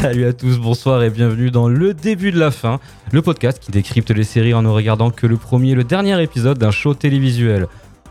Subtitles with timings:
[0.00, 2.78] Salut à tous, bonsoir et bienvenue dans Le Début de la Fin,
[3.10, 6.22] le podcast qui décrypte les séries en ne regardant que le premier et le dernier
[6.22, 7.66] épisode d'un show télévisuel.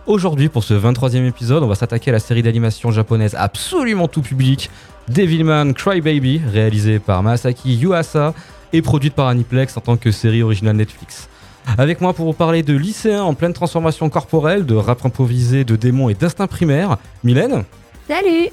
[0.05, 4.21] Aujourd'hui, pour ce 23e épisode, on va s'attaquer à la série d'animation japonaise absolument tout
[4.21, 4.69] public,
[5.07, 8.33] Devilman Crybaby, réalisée par Masaki Yuasa
[8.73, 11.29] et produite par Aniplex en tant que série originale Netflix.
[11.77, 15.77] Avec moi pour vous parler de lycéens en pleine transformation corporelle, de rap improvisé, de
[15.77, 17.63] démons et d'instinct primaire, Mylène,
[18.09, 18.49] Salut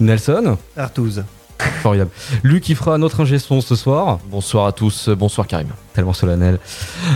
[0.00, 1.22] Nelson, Artouze.
[1.82, 2.10] Formidable,
[2.42, 5.68] Luc qui fera notre ingé son ce soir, Bonsoir à tous, bonsoir Karim.
[5.94, 6.58] tellement solennel,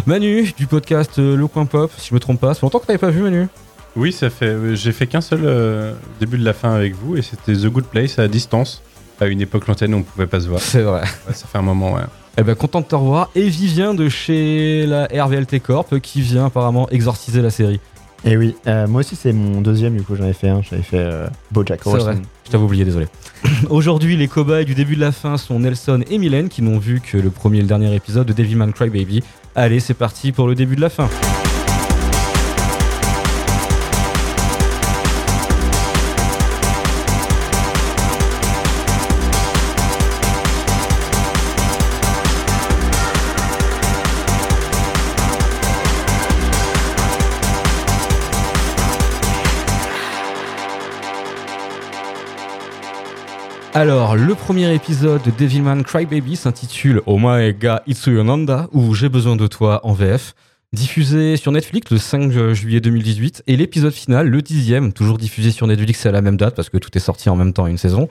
[0.06, 2.78] Manu du podcast euh, Le Coin Pop, si je me trompe pas, ça fait longtemps
[2.80, 3.48] que t'avais pas vu Manu
[3.96, 4.46] Oui, ça fait.
[4.46, 7.66] euh, J'ai fait qu'un seul euh, début de la fin avec vous et c'était The
[7.66, 8.82] Good Place à distance.
[9.18, 10.60] À une époque lointaine où on pouvait pas se voir.
[10.60, 11.00] C'est vrai.
[11.26, 12.02] Ouais, ça fait un moment, ouais.
[12.36, 16.44] Eh ben content de te revoir, et Vivien de chez la RVLT Corp qui vient
[16.46, 17.80] apparemment exorciser la série.
[18.26, 20.82] Et oui, euh, moi aussi c'est mon deuxième, du coup j'en avais fait un, j'avais
[20.82, 22.22] fait euh, Bojack Horseman.
[22.44, 23.06] Je t'avais oublié, désolé.
[23.70, 27.00] Aujourd'hui, les cobayes du début de la fin sont Nelson et Mylène qui n'ont vu
[27.00, 29.22] que le premier et le dernier épisode de Devilman Crybaby.
[29.54, 31.08] Allez, c'est parti pour le début de la fin.
[53.78, 57.52] Alors, le premier épisode de Devilman Crybaby s'intitule Omae
[57.86, 60.32] Itsuyonanda ou J'ai besoin de toi en VF.
[60.72, 65.66] Diffusé sur Netflix le 5 juillet 2018 et l'épisode final, le dixième, toujours diffusé sur
[65.66, 68.08] Netflix à la même date parce que tout est sorti en même temps une saison,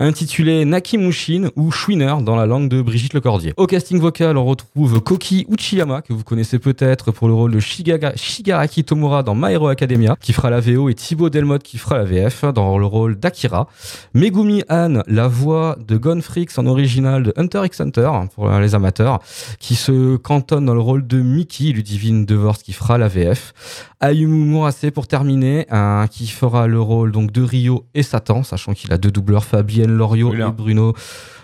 [0.00, 3.52] intitulé Nakimushin ou Schwinner dans la langue de Brigitte Lecordier.
[3.56, 7.60] Au casting vocal, on retrouve Koki Uchiyama, que vous connaissez peut-être pour le rôle de
[7.60, 11.78] Shigaga- Shigaraki Tomura dans My Hero Academia, qui fera la VO, et Thibaut Delmotte qui
[11.78, 13.68] fera la VF dans le rôle d'Akira.
[14.14, 18.74] Megumi Han, la voix de Gone Freaks en original de Hunter x Hunter, pour les
[18.74, 19.20] amateurs,
[19.58, 23.52] qui se cantonne dans le rôle de Mickey, Ludivine Devorst qui fera la VF.
[24.00, 28.72] Ayumu Murase pour terminer, un- qui fera le rôle donc de Rio et Satan, sachant
[28.72, 30.48] qu'il a deux doubleurs, Fabienne Loriot Oula.
[30.48, 30.94] et Bruno.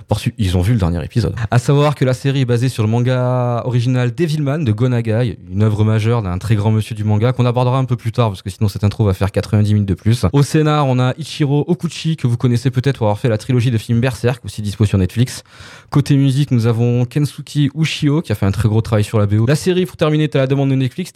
[0.08, 1.34] Porsu- Ils ont vu le dernier épisode.
[1.50, 5.62] À savoir que la série est basée sur le manga original Devilman de Gonagai, une
[5.64, 8.40] œuvre majeure d'un très grand monsieur du manga qu'on abordera un peu plus tard parce
[8.42, 10.24] que sinon cette intro va faire 90 minutes de plus.
[10.32, 13.72] Au scénar, on a Ichiro Okuchi que vous connaissez peut-être pour avoir fait la trilogie
[13.72, 15.42] de films Berserk, aussi dispo sur Netflix.
[15.90, 19.26] Côté musique, nous avons Kensuke Ushio qui a fait un très gros travail sur la
[19.26, 19.46] BO.
[19.46, 21.12] La série, pour terminer, est à la demande de Netflix,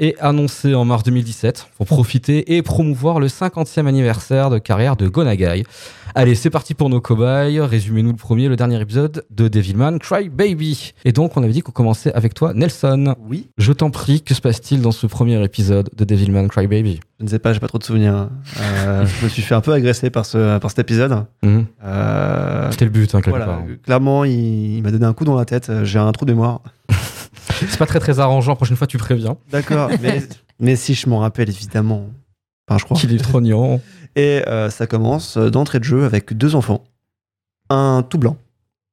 [0.00, 5.06] est annoncée en mars 2017 pour profiter et promouvoir le 50e anniversaire de carrière de
[5.06, 5.64] Gonagai.
[6.16, 7.60] Allez, c'est parti pour nos cobayes.
[7.60, 10.94] Résumez-nous le premier, le dernier épisode de Devilman Cry Baby.
[11.04, 13.14] Et donc, on avait dit qu'on commençait avec toi, Nelson.
[13.28, 17.00] Oui, Je t'en prie, que se passe-t-il dans ce premier épisode de Devilman Cry Baby?
[17.20, 18.30] Je ne sais pas, j'ai pas trop de souvenirs.
[18.60, 21.26] Euh, je me suis fait un peu agresser par, ce, par cet épisode.
[21.42, 21.66] Mhm.
[21.84, 23.62] Euh, C'était le but, hein, quelque voilà, part.
[23.82, 26.62] clairement, il, il m'a donné un coup dans la tête, j'ai un trou de mémoire.
[27.68, 29.36] C'est pas très très arrangeant, la prochaine fois tu préviens.
[29.52, 30.22] D'accord, mais,
[30.60, 32.06] mais si je m'en rappelle évidemment.
[32.66, 32.96] Enfin, je crois.
[32.96, 33.82] Qu'il est trognon.
[34.16, 36.84] Et euh, ça commence d'entrée de jeu avec deux enfants.
[37.70, 38.36] Un tout blanc,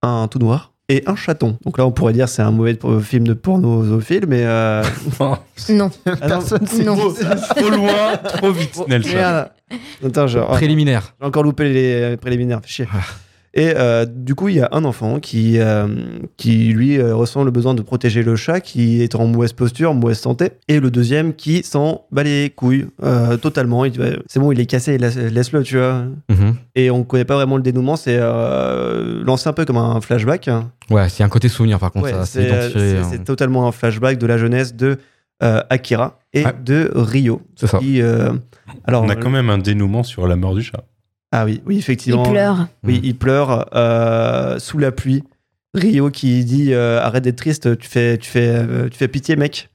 [0.01, 1.57] un tout noir et un chaton.
[1.63, 4.43] Donc là, on pourrait dire c'est un mauvais film de porno zoophile, mais...
[4.45, 4.83] Euh...
[5.69, 6.95] Non, ah non, Personne sait Non.
[6.97, 7.11] trop.
[7.55, 9.13] Trop loin, trop vite, Nelson.
[9.15, 9.49] Merde.
[10.05, 11.13] Attends, genre, Préliminaire.
[11.19, 12.87] j'ai encore loupé les préliminaires, fais chier.
[13.53, 15.85] Et euh, du coup, il y a un enfant qui, euh,
[16.37, 19.91] qui lui, euh, ressent le besoin de protéger le chat qui est en mauvaise posture,
[19.91, 20.51] en mauvaise santé.
[20.69, 23.83] Et le deuxième qui s'en bat les couilles euh, totalement.
[23.83, 26.03] Il dit, Ouais, c'est bon, il est cassé, laisse- laisse-le, tu vois.
[26.29, 26.55] Mhm.
[26.75, 30.49] Et on connaît pas vraiment le dénouement, c'est euh, lancé un peu comme un flashback.
[30.89, 32.79] Ouais, c'est un côté souvenir par contre, Ouais, ça, c'est c'est identifié.
[32.79, 33.07] c'est- hein.
[33.11, 34.97] c'est totalement un flashback de la jeunesse de
[35.43, 36.53] euh, Akira et Ouais.
[36.63, 37.41] de Rio.
[37.55, 37.79] C'est ça.
[37.79, 38.31] Qui, euh,
[38.85, 40.83] alors, On a quand même un dénouement sur la mort du chat.
[41.31, 42.23] Ah oui, oui, il effectivement.
[42.29, 42.67] pleure.
[42.83, 45.23] Oui, il pleure euh, sous la pluie.
[45.73, 49.35] Rio qui dit euh, arrête d'être triste, tu fais, tu fais, euh, tu fais pitié,
[49.37, 49.69] mec.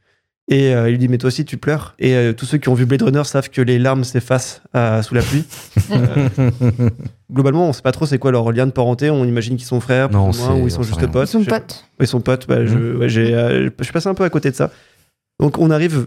[0.48, 1.94] Et euh, il lui dit mais toi aussi tu pleures.
[1.98, 5.00] Et euh, tous ceux qui ont vu Blade Runner savent que les larmes s'effacent euh,
[5.02, 5.44] sous la pluie.
[7.32, 9.10] Globalement, on sait pas trop c'est quoi leur lien de parenté.
[9.10, 10.98] On imagine qu'ils sont frères, Non, plus ou moins, c'est- ou ils on sont juste
[11.00, 11.08] rien.
[11.08, 11.28] potes.
[11.28, 11.84] Ils sont potes.
[11.98, 12.46] Oui, ils sont potes.
[12.46, 14.70] Bah, je, ouais, j'ai, je suis passé un peu à côté de ça.
[15.40, 16.06] Donc on arrive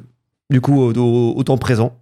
[0.50, 1.97] du coup au, au- au temps présent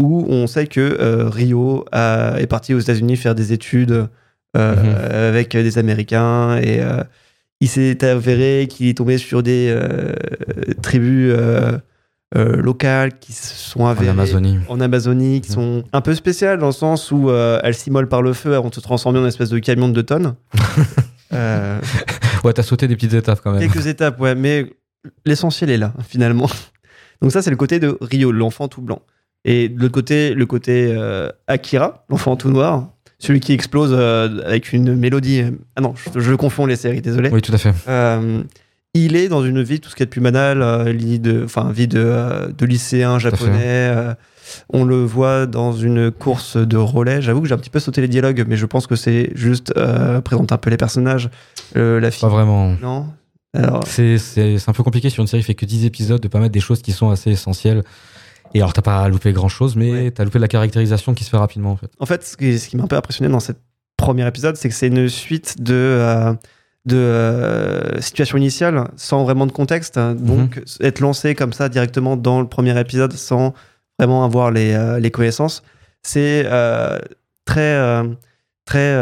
[0.00, 4.08] où on sait que euh, Rio a- est parti aux États-Unis faire des études
[4.56, 5.34] euh, Mhm.
[5.36, 7.02] avec des Américains et euh,
[7.60, 9.76] il s'est avéré qu'il est tombé sur des
[10.82, 11.78] tribus euh,
[12.56, 14.58] locales qui se sont En avérées Amazonie.
[14.68, 15.54] en Amazonie, qui Mhm.
[15.54, 18.68] sont un peu spéciales dans le sens où euh, elles s'immolent par le feu avant
[18.68, 20.34] de se transformer en une espèce de camion de deux tonnes.
[21.34, 21.78] Euh,
[22.42, 23.60] Ouais, t'as sauté des petites étapes quand même.
[23.60, 24.64] quelques étapes, ouais, mais
[25.26, 26.48] l'essentiel est là, finalement.
[27.20, 29.02] Donc ça, c'est le côté de Rio, l'enfant tout blanc.
[29.44, 32.88] Et de l'autre côté, le côté euh, Akira, l'enfant tout noir,
[33.18, 35.42] celui qui explose euh, avec une mélodie.
[35.76, 37.30] Ah non, je, je confonds les séries, désolé.
[37.30, 37.72] Oui, tout à fait.
[37.88, 38.42] Euh,
[38.94, 41.42] il est dans une vie tout ce qui est de plus banal, euh, vie de,
[41.44, 43.52] enfin vie de, euh, de lycéen japonais.
[43.94, 44.14] euh,
[44.70, 47.20] on le voit dans une course de relais.
[47.20, 49.74] J'avoue que j'ai un petit peu sauté les dialogues, mais je pense que c'est juste
[49.76, 51.28] euh, présenter un peu les personnages,
[51.76, 52.22] Euh, la fille.
[52.22, 52.74] Pas vraiment.
[52.82, 53.06] Non.
[53.86, 54.16] C'est
[54.66, 56.60] un peu compliqué sur une série qui fait que 10 épisodes de pas mettre des
[56.60, 57.82] choses qui sont assez essentielles.
[58.54, 60.10] Et alors, t'as pas loupé grand chose, mais Ouais.
[60.10, 61.90] t'as loupé la caractérisation qui se fait rapidement en fait.
[61.98, 63.60] En fait, ce qui, ce qui m'a un peu impressionné dans cette
[63.96, 66.32] premier épisode, c'est que c'est une suite de, euh,
[66.86, 69.96] de euh, situations initiales sans vraiment de contexte.
[69.98, 70.16] Mhm.
[70.16, 73.52] Donc, être lancé comme ça directement dans le premier épisode sans
[73.98, 75.62] vraiment avoir les, euh, les connaissances,
[76.02, 76.98] c'est euh,
[77.44, 78.04] très, euh,
[78.64, 78.94] très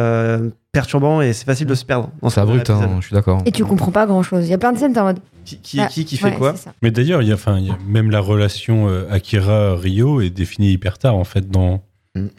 [0.76, 2.10] perturbant et c'est facile de se perdre.
[2.28, 3.40] C'est abrupt, hein, je suis d'accord.
[3.46, 4.46] Et tu comprends pas grand chose.
[4.46, 5.20] Il y a plein de scènes, t'es en mode.
[5.46, 6.54] Qui, qui, Ah, qui, qui fait ouais, quoi.
[6.82, 10.28] Mais d'ailleurs, il y a, enfin, il y a même la relation euh, Akira-Rio est
[10.28, 11.80] définie hyper tard, en fait, dans,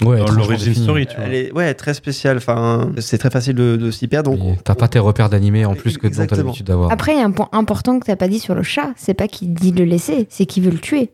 [0.04, 0.28] Ouais, dans
[0.74, 1.26] story, tu vois.
[1.26, 2.38] Elle est ouais, très spéciale.
[2.38, 4.36] Enfin, c'est très facile de, de s'y perdre.
[4.36, 6.92] Donc, T'as pas tes repères d'animé en plus que dont t'as l'habitude d'avoir.
[6.92, 8.94] Après, il y a un point important que t'as pas dit sur le chat.
[8.96, 11.12] C'est pas qu'il dit de le laisser, c'est qu'il veut le tuer.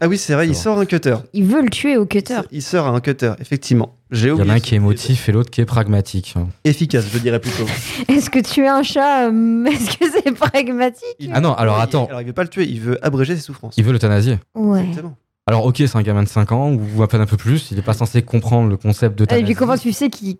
[0.00, 1.16] ah oui, c'est vrai, il C'est sort un cutter.
[1.32, 2.40] Il veut le tuer au cutter.
[2.52, 3.95] Il sort un cutter, effectivement.
[4.12, 6.34] J'ai Il y en a un qui est émotif et l'autre qui est pragmatique.
[6.64, 7.66] efficace, je dirais plutôt.
[8.08, 11.28] Est-ce que tuer un chat, euh, est-ce que c'est pragmatique?
[11.32, 12.06] Ah non, alors Il- attends.
[12.06, 13.74] Alors il veut pas le tuer, il veut abréger ses souffrances.
[13.76, 14.38] Il veut l'euthanasier.
[14.54, 14.80] Ouais.
[14.82, 15.16] Exactement.
[15.48, 17.68] Alors ok, c'est un gamin de 5 ans ou à peine un peu plus.
[17.70, 19.44] Il est pas censé comprendre le concept Et d'euthanasie.
[19.44, 20.30] puis comment tu sais qu'il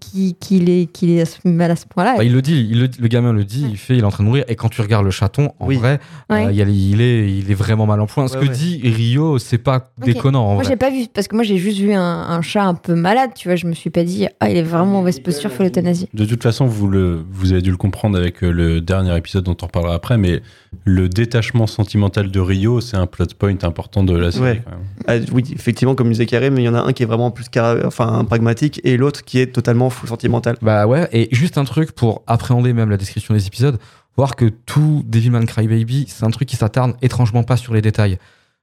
[0.68, 3.32] est, qu'il est mal à ce point-là Bah, il le dit, il le, le gamin
[3.32, 4.42] le dit, il fait, il est en train de mourir.
[4.48, 5.76] Et quand tu regardes le chaton, en Oui.
[5.76, 6.46] vrai, Ouais.
[6.46, 8.26] euh, il, est, il est vraiment mal en point.
[8.26, 8.56] Ce Ouais, que ouais.
[8.56, 10.72] dit Rio, c'est pas déconnant en Moi, vrai.
[10.72, 13.30] j'ai pas vu, parce que moi, j'ai juste vu un, un chat un peu malade,
[13.36, 13.54] tu vois.
[13.54, 16.08] Je me suis pas dit, ah, il est vraiment en mauvaise posture, faut l'euthanasie.
[16.14, 19.44] De toute façon, vous, le, vous avez dû le comprendre avec euh, le dernier épisode
[19.44, 20.42] dont on reparlera après, mais
[20.84, 24.44] le détachement sentimental de Rio, c'est un plot point important de la série.
[24.44, 24.62] Ouais.
[24.64, 24.80] quand même.
[25.26, 27.48] Ah, oui, effectivement, comme disait Karim, il y en a un qui est vraiment plus
[27.48, 30.56] carré- enfin, pragmatique et l'autre qui est totalement full sentimental.
[30.62, 33.78] Bah ouais, et juste un truc pour appréhender même la description des épisodes,
[34.16, 38.18] voir que tout Devilman Crybaby, c'est un truc qui s'attarde étrangement pas sur les détails.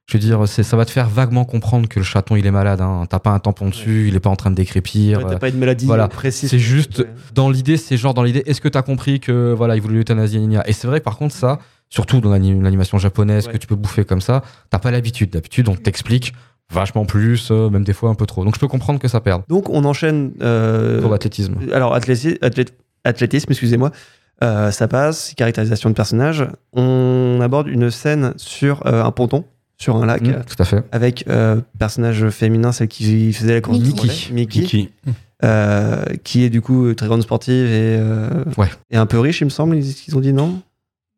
[0.06, 2.50] Je veux dire, c'est, ça va te faire vaguement comprendre que le chaton il est
[2.50, 2.82] malade.
[2.82, 3.06] Hein.
[3.08, 5.20] T'as pas un tampon dessus, il est pas en train de décrépir.
[5.20, 6.08] Ouais, T'as euh, pas une maladie voilà.
[6.08, 6.50] précise.
[6.50, 7.06] C'est juste Ouais.
[7.34, 10.62] dans l'idée, c'est genre dans l'idée, est-ce que t'as compris que voilà, il voulait gna.
[10.68, 11.58] Et c'est vrai que par contre ça,
[11.94, 13.52] surtout dans l'ani- l'animation japonaise Ouais.
[13.52, 15.30] que tu peux bouffer comme ça, t'as pas l'habitude.
[15.30, 16.32] D'habitude, on t'explique
[16.72, 18.44] vachement plus, euh, même des fois un peu trop.
[18.44, 20.32] Donc je peux comprendre que ça perde Donc on enchaîne.
[20.42, 21.54] euh, pour l'athlétisme.
[21.72, 22.72] alors athléti- athlét-
[23.04, 23.92] athlétisme, excusez-moi.
[24.42, 26.44] Euh, ça passe, caractérisation de personnage.
[26.72, 29.44] On aborde une scène sur euh, un ponton,
[29.78, 30.82] sur un lac, Mm, tout à fait.
[30.90, 34.32] avec euh, personnage féminin, celle qui faisait la course de Mickey.
[34.32, 34.90] Mickey.
[35.44, 38.68] Euh, qui est du coup très grande sportive et, euh, Ouais.
[38.90, 39.76] et un peu riche, il me semble.
[39.76, 40.60] Ils, ils ont dit non?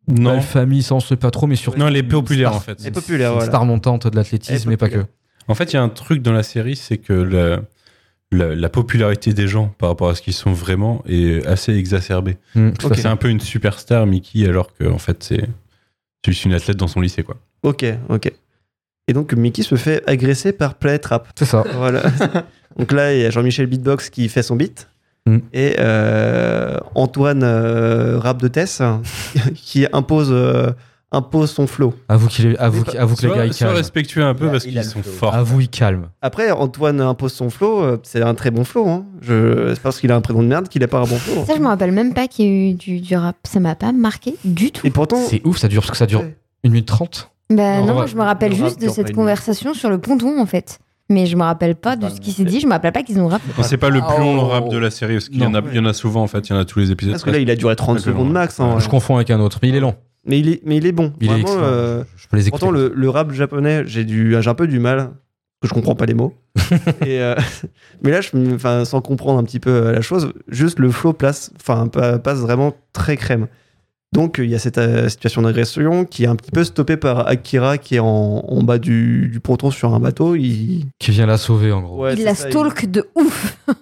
[0.09, 0.35] Non.
[0.35, 1.79] Belle famille, ça on sait pas trop, mais surtout.
[1.79, 2.79] Non, elle est populaire, star- en fait.
[2.81, 3.51] Elle est populaire, c'est une voilà.
[3.51, 5.05] star montante de l'athlétisme, mais pas que.
[5.49, 7.63] En fait, il y a un truc dans la série, c'est que le-
[8.33, 12.37] la, la popularité des gens par rapport à ce qu'ils sont vraiment est assez exacerbée.
[12.55, 12.95] Mm, fait.
[12.97, 15.45] C'est un peu une superstar, Mickey, alors que en fait, c'est
[16.27, 17.37] juste une athlète dans son lycée, quoi.
[17.63, 18.33] Ok, ok.
[19.09, 21.29] Et donc Mickey se fait agresser par Planet Rap.
[21.39, 21.65] C'est ça.
[21.75, 22.03] Voilà.
[22.79, 24.89] donc là, il y a Jean-Michel Beatbox qui fait son beat.
[25.27, 25.39] Mm.
[25.53, 28.81] Et euh, Antoine euh, Rap de Tess
[29.55, 30.71] qui impose, euh,
[31.13, 31.95] impose son flow.
[32.09, 33.77] Avoue, qu'il est, avoue, avoue que les gars, ils sois calment.
[33.79, 35.13] respectueux un peu Il a- parce il a qu'ils le sont flow.
[35.13, 35.35] forts.
[35.35, 36.09] Avoue, il calme.
[36.23, 38.87] Après, Antoine impose son flow, euh, c'est un très bon flow.
[38.89, 39.05] Hein.
[39.21, 39.73] Je...
[39.75, 41.45] C'est parce qu'il a un prénom de merde qu'il a pas un bon flow.
[41.47, 43.37] Ça, je me rappelle même pas qu'il y a eu du, du rap.
[43.49, 44.87] Ça m'a pas marqué du tout.
[44.87, 46.37] Et pourtant, C'est ouf, ça dure, parce que ça dure Ouais.
[46.65, 47.31] 1 minute 30.
[47.51, 48.07] Bah Non, non, ouais.
[48.09, 50.41] je me rappelle Le rap juste de dure pas cette une conversation sur le ponton,
[50.41, 50.79] en fait.
[51.09, 53.21] Mais je me rappelle pas de ce qui s'est dit, je me rappelle pas qu'ils
[53.21, 53.45] ont rappé.
[53.57, 54.47] Non, C'est pas le plus long Oh.
[54.49, 55.69] rap de la série, parce qu'il y, en a- Non.
[55.71, 57.13] il y en a souvent, en fait, il y en a tous les épisodes.
[57.15, 58.33] parce que là, il a duré 30 Pas que secondes long.
[58.33, 58.59] max.
[58.59, 58.91] hein, Je ouais.
[58.91, 59.95] confonds avec un autre, mais il est long.
[60.25, 61.13] mais, il est, mais il est bon.
[61.21, 62.59] Il est Vraiment, euh, Je peux les écouter.
[62.67, 65.13] Pourtant, le, le rap japonais, j'ai du, j'ai un peu du mal, parce
[65.63, 66.35] que je comprends pas les mots.
[67.07, 67.37] Et, euh,
[68.03, 71.53] mais là, je, sans comprendre un petit peu euh, la chose, juste le flow place,
[71.61, 73.47] enfin, passe vraiment très crème.
[74.13, 77.27] Donc, il y a cette euh, situation d'agression qui est un petit peu stoppée par
[77.29, 80.37] Akira qui est en, en bas du, du ponton sur un bateau.
[80.37, 82.03] Il, Qui vient la sauver, en gros.
[82.05, 83.57] Ouais, il la ça, stalk de ouf.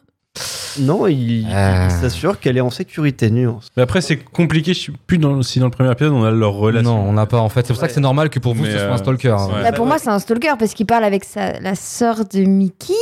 [0.81, 1.87] Non, il, Ah.
[1.89, 3.69] il s'assure qu'elle est en sécurité, nuance.
[3.77, 4.75] Mais après, c'est compliqué.
[4.75, 6.97] Je suis plus dans, si dans le premier épisode, on a leur relation.
[6.97, 7.65] Non, on n'a pas, en fait.
[7.65, 9.29] C'est pour ça que c'est normal que pour vous, Mais, ce soit un euh, stalker.
[9.29, 9.47] hein.
[9.55, 9.63] ouais.
[9.63, 12.93] Bah, pour moi, c'est un stalker parce qu'il parle avec sa, la sœur de Mickey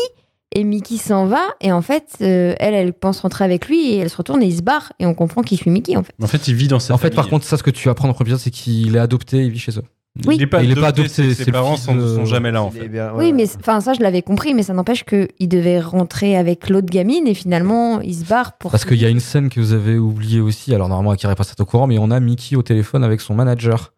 [0.54, 3.98] et Mickey s'en va et en fait, euh, elle, elle pense rentrer avec lui et
[3.98, 6.14] elle se retourne et il se barre et on comprend qu'il suit Mickey en fait.
[6.22, 8.04] En fait, il vit dans sa En fait, par contre, ça, ce que tu apprends
[8.08, 9.82] dans le premier épisode, c'est qu'il est adopté, il vit chez eux.
[10.26, 10.34] Oui.
[10.36, 12.70] Il est pas Il est pas adopté, ses- parents sont, de- sont jamais là, en
[12.74, 12.84] Il fait.
[12.84, 15.80] est bien, ouais, oui, mais enfin, ça, je l'avais compris, mais ça n'empêche qu'il devait
[15.80, 18.70] rentrer avec l'autre gamine et finalement, il se barre pour.
[18.70, 20.74] Parce qu'il y a une scène que vous avez oubliée aussi.
[20.74, 23.34] Alors, normalement, Akira est pas au courant, mais on a Mickey au téléphone avec son
[23.34, 23.94] manager.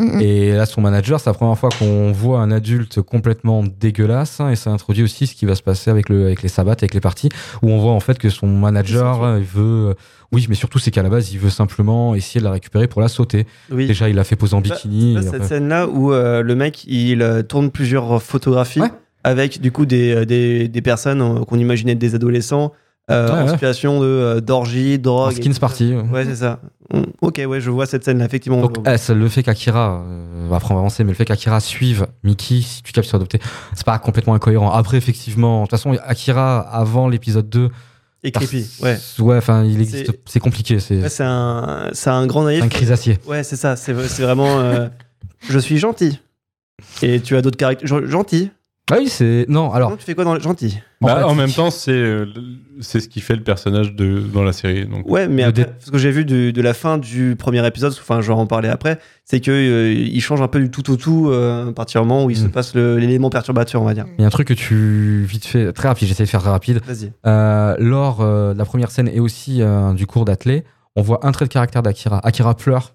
[0.00, 0.20] Mm, mm.
[0.20, 4.40] Et là, son manager, c'est la première fois qu'on voit un adulte complètement dégueulasse.
[4.40, 6.72] hein, et ça introduit aussi ce qui va se passer avec, le, avec les sabbats,
[6.72, 7.28] avec les parties,
[7.62, 9.94] où on voit en fait que son manager il veut.
[10.32, 13.00] Oui, mais surtout, c'est qu'à la base, il veut simplement essayer de la récupérer pour
[13.00, 13.46] la sauter.
[13.70, 13.86] Oui.
[13.86, 15.16] Déjà, il l'a fait poser en bikini.
[15.22, 18.90] Cette après- scène-là où euh, le mec il euh, tourne plusieurs photographies Ouais.
[19.24, 22.72] avec du coup des, euh, des, des personnes qu'on imaginait être des adolescents
[23.10, 23.52] euh, Ouais, en ouais.
[23.52, 25.32] situation de euh, d'orgie, drogue.
[25.32, 25.94] En skins party.
[25.94, 26.02] ouais.
[26.10, 26.60] Ouais, c'est ça.
[26.92, 27.02] Mm.
[27.20, 28.60] Ok, ouais, je vois cette scène-là, effectivement.
[28.60, 32.60] Donc, le fait qu'Akira, euh, après on va avancer, mais le fait qu'Akira suive Mickey,
[32.62, 33.40] si tu captes sur adopté,
[33.74, 34.70] c'est pas complètement incohérent.
[34.72, 37.70] Après, effectivement, de toute façon, Akira, avant l'épisode 2,
[38.24, 38.66] et creepy.
[38.82, 38.98] Ouais.
[39.20, 42.62] ouais, enfin, il existe, C'est- compliqué, c'est Ouais, un, c'est un grand naïf.
[42.62, 43.18] un crisacier.
[43.26, 43.76] Ouais, c'est ça.
[43.76, 44.58] C'est vraiment.
[44.58, 44.88] euh,
[45.48, 46.18] je suis gentil.
[47.02, 47.86] Et tu as d'autres caractères.
[47.86, 48.50] Gen- Gentil.
[48.90, 49.46] Ah oui, c'est.
[49.48, 51.90] Non, alors, Non, tu fais quoi dans le gentil En Bah, en même temps, c'est
[51.90, 52.26] euh,
[52.80, 54.86] c'est ce qui fait le personnage de, dans la série.
[54.86, 57.92] Donc, Ouais, mais après, ce que j'ai vu de, de la fin du premier épisode,
[57.98, 60.88] enfin, je vais en parler après, c'est que euh, il change un peu du tout
[60.92, 62.50] au tout euh, à partir du moment où il se Mm.
[62.52, 64.06] passe le- l'élément perturbateur, on va dire.
[64.18, 65.24] il y a un truc que tu.
[65.28, 66.80] Vite fait, très rapide, j'essaie de faire très rapide.
[66.86, 67.12] Vas-y.
[67.26, 70.62] Euh, lors euh, de la première scène et aussi euh, du cours d'athlé,
[70.94, 72.20] on voit un trait de caractère d'Akira.
[72.24, 72.94] Akira pleure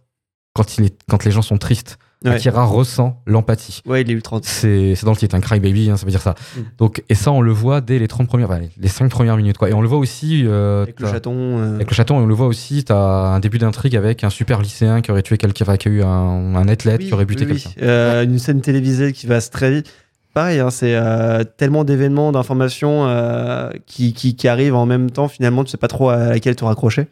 [0.53, 1.99] quand, il est, quand les gens sont tristes.
[2.23, 2.31] Ouais.
[2.31, 3.81] Akira ressent l'empathie.
[3.87, 4.39] Ouais, il est ultra.
[4.43, 6.35] C'est c'est dans le titre, un crybaby, hein, ça veut dire ça.
[6.55, 6.59] Mm.
[6.77, 9.57] Donc, et ça, on le voit dès les 30 premières, enfin, les 5 premières minutes.
[9.57, 9.69] Quoi.
[9.71, 10.43] Et on le voit aussi.
[10.45, 11.33] euh, Avec le t'as- chaton.
[11.35, 14.23] euh, Avec le chaton, et on le voit aussi, tu as un début d'intrigue avec
[14.23, 17.07] un super lycéen qui aurait tué quelqu'un, enfin, qui a eu un, un athlète oui,
[17.07, 17.61] qui aurait buté oui, oui.
[17.63, 17.81] quelqu'un.
[17.87, 19.91] Euh, une scène télévisée qui va se très vite.
[20.35, 20.95] Pareil, hein, c'est
[21.57, 23.05] tellement d'événements, d'informations
[23.85, 26.63] qui, qui, qui arrivent en même temps, finalement, tu sais pas trop à laquelle te
[26.63, 27.07] raccrocher.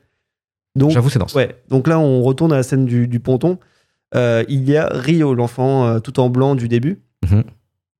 [0.77, 1.33] J'avoue, c'est dense.
[1.33, 3.57] Ouais, donc là, on retourne à la scène du, du ponton.
[4.15, 7.43] Euh, il y a Rio, l'enfant euh, tout en blanc du début, Mhm.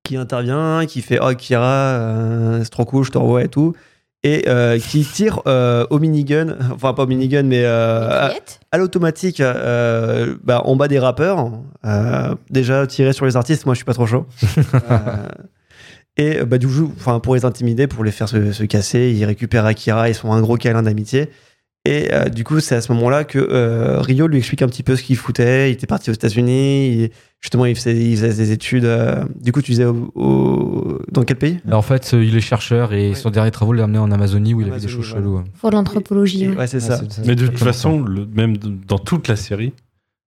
[0.04, 3.74] qui intervient, qui fait Oh, Kira, euh, c'est trop cool, je te revois et tout.
[4.24, 8.30] Et euh, qui tire euh, au minigun, enfin pas au minigun, mais euh,
[8.72, 11.52] à, l'automatique euh, bah, en bas des rappeurs.
[11.86, 14.26] Euh, déjà, tirer sur les artistes, moi je suis pas trop chaud.
[14.92, 15.28] Euh,
[16.18, 19.24] et bah, du coup, enfin, pour les intimider, pour les faire se, se casser, ils
[19.24, 21.30] récupèrent Akira, ils font un gros câlin d'amitié.
[21.86, 24.84] Et euh, du coup, c'est à ce moment-là que euh, Rio lui explique un petit
[24.84, 25.70] peu ce qu'il foutait.
[25.70, 27.10] Il était parti aux États-Unis,
[27.40, 28.84] justement, il faisait, il faisait des études.
[28.86, 31.60] euh, du coup, tu disais au- au- dans quel pays?
[31.72, 33.16] En fait, euh, il est chercheur et Ouais.
[33.16, 35.26] son dernier travaux l'a amené en Amazonie où il avait des Amazonie, choses voilà.
[35.26, 35.38] chelous.
[35.38, 35.46] hein.
[35.62, 36.50] Pour l'anthropologie.
[36.50, 36.58] ouais.
[36.58, 37.02] Ouais, c'est ça.
[37.26, 39.72] Mais de toute façon, le- même dans toute la série,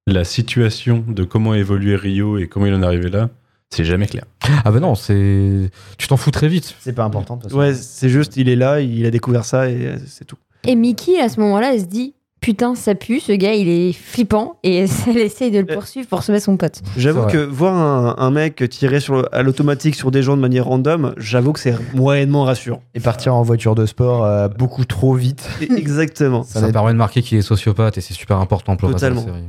[0.07, 3.29] la situation de comment évoluer Rio et comment il en est arrivé là,
[3.71, 4.25] c'est jamais clair.
[4.65, 5.71] Ah bah non, c'est.
[5.99, 6.75] Tu t'en fous très vite.
[6.81, 7.37] C'est pas important.
[7.37, 7.61] de toute façon.
[7.61, 10.37] Ouais, c'est juste, il est là, il a découvert ça et c'est tout.
[10.67, 13.93] Et Mickey, à ce moment-là, elle se dit Putain, ça pue, ce gars, il est
[13.93, 14.57] flippant.
[14.65, 15.75] Et elle essaye de le Euh.
[15.75, 16.83] poursuivre pour sauver son pote.
[16.97, 20.41] J'avoue que voir un, un mec tirer sur le- à l'automatique sur des gens de
[20.43, 22.83] manière random, j'avoue que c'est moyennement rassurant.
[22.95, 25.49] Et partir en voiture de sport euh, beaucoup trop vite.
[25.61, 26.43] Exactement.
[26.47, 29.05] Ça, n'aide- permet de marquer qu'il est sociopathe et c'est super important pour le reste
[29.05, 29.37] de la Totalement.
[29.39, 29.49] série.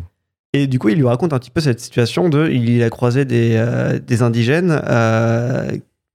[0.56, 3.26] Et du coup, il lui raconte un petit peu cette situation de, il a croisé
[3.26, 5.72] des, euh, des indigènes euh,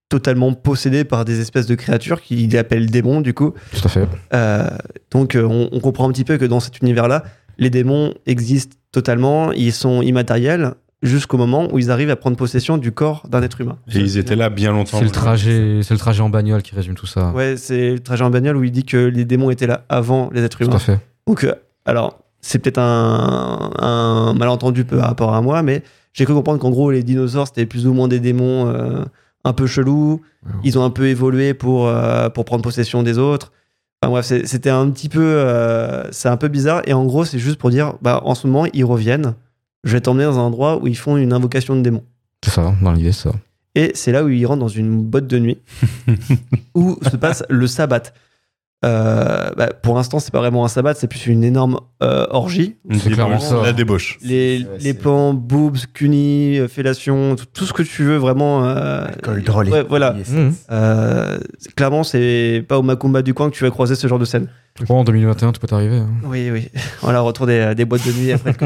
[0.08, 3.52] totalement possédés par des espèces de créatures qu'il appelle démons, du coup.
[3.72, 4.08] Tout à fait.
[4.32, 4.68] Euh,
[5.10, 7.24] donc, euh, on, on comprend un petit peu que dans cet univers-là,
[7.58, 12.76] les démons existent totalement, ils sont immatériels jusqu'au moment où ils arrivent à prendre possession
[12.78, 13.76] du corps d'un être humain.
[13.92, 14.98] Et ils étaient là bien longtemps.
[14.98, 17.30] C'est le trajet, c'est le trajet en bagnole qui résume tout ça.
[17.32, 20.30] Ouais, c'est le trajet en bagnole où il dit que les démons étaient là avant
[20.32, 20.76] les êtres Tout humains.
[20.76, 20.98] à fait.
[21.26, 21.52] Donc, euh,
[21.84, 25.82] alors, c'est peut-être un, un malentendu par rapport à moi, mais
[26.14, 29.04] j'ai cru comprendre qu'en gros, les dinosaures, c'était plus ou moins des démons euh,
[29.48, 30.20] un peu chelous.
[30.62, 33.52] Ils ont un peu évolué pour, euh, pour prendre possession des autres.
[34.00, 35.22] Enfin bref, c'était un petit peu...
[35.24, 36.82] euh, c'est un peu bizarre.
[36.86, 39.34] Et en gros, c'est juste pour dire, bah, en ce moment, ils reviennent.
[39.84, 42.04] Je vais t'emmener dans un endroit où ils font une invocation de démons.
[42.44, 43.34] C'est ça, dans l'idée, c'est ça.
[43.74, 45.58] Et c'est là où ils rentrent dans une botte de nuit
[46.74, 48.02] où se passe le sabbat.
[48.84, 52.76] Euh, bah, pour l'instant, c'est pas vraiment un sabbat, c'est plus une énorme euh, orgie.
[52.92, 53.60] C'est clairement ça.
[53.64, 54.18] La débauche.
[54.22, 58.16] Les, Ouais, les c'est- plans boobs, cunis, euh, fellation, tout, tout ce que tu veux
[58.18, 58.64] vraiment.
[58.64, 59.68] euh, Alcool, drôle.
[59.70, 60.14] ouais, voilà.
[60.22, 64.24] C'est- clairement, c'est pas au Macumba du coin que tu vas croiser ce genre de
[64.24, 64.48] scène.
[64.86, 65.96] Bon, en 2021, tout peut arriver.
[65.96, 66.08] hein.
[66.24, 66.68] Oui, oui.
[67.02, 68.56] Voilà, retour des, des boîtes de nuit après le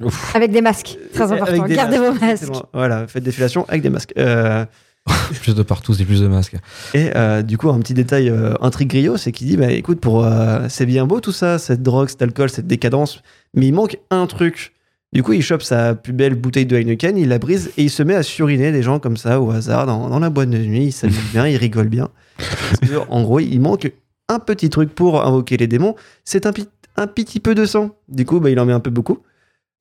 [0.00, 0.12] Covid.
[0.34, 0.98] Avec des masques.
[1.14, 1.66] Très important.
[1.68, 2.22] Gardez vos masques.
[2.24, 2.64] exactement.
[2.74, 4.12] Voilà, faites des fellations avec des masques.
[4.18, 4.64] Euh,
[5.42, 6.56] Plus de partout, c'est plus de masques.
[6.94, 10.00] Et euh, du coup, un petit détail euh, intrigue griot, c'est qu'il dit bah écoute,
[10.00, 13.22] pour euh, c'est bien beau tout ça, cette drogue, cet alcool, cette décadence,
[13.54, 14.74] mais il manque un truc.
[15.12, 17.90] Du coup, il chope sa plus belle bouteille de Heineken, il la brise et il
[17.90, 20.58] se met à suriner des gens comme ça au hasard dans, dans la boîte de
[20.58, 20.86] nuit.
[20.86, 22.10] Il s'amuse bien, il rigole bien.
[22.36, 23.90] Parce que, en gros, il manque
[24.28, 25.96] un petit truc pour invoquer les démons.
[26.24, 27.96] C'est un, petit peu de sang.
[28.08, 29.18] Du coup, bah, il en met un peu beaucoup.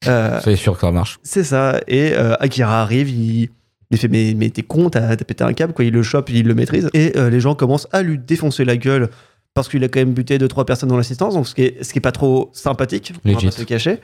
[0.04, 1.20] Soyez sûr que ça marche.
[1.22, 1.80] c'est ça.
[1.88, 3.50] Et Akira arrive, il,
[3.92, 5.84] il fait mais, mais t'es con, t'as pété un câble, quoi.
[5.86, 6.90] Il le chope, il le maîtrise.
[6.94, 9.10] Et euh, les gens commencent à lui défoncer la gueule
[9.54, 11.84] parce qu'il a quand même buté deux trois personnes dans l'assistance, donc ce qui est,
[11.84, 13.98] ce qui est pas trop sympathique, on va pas se cacher.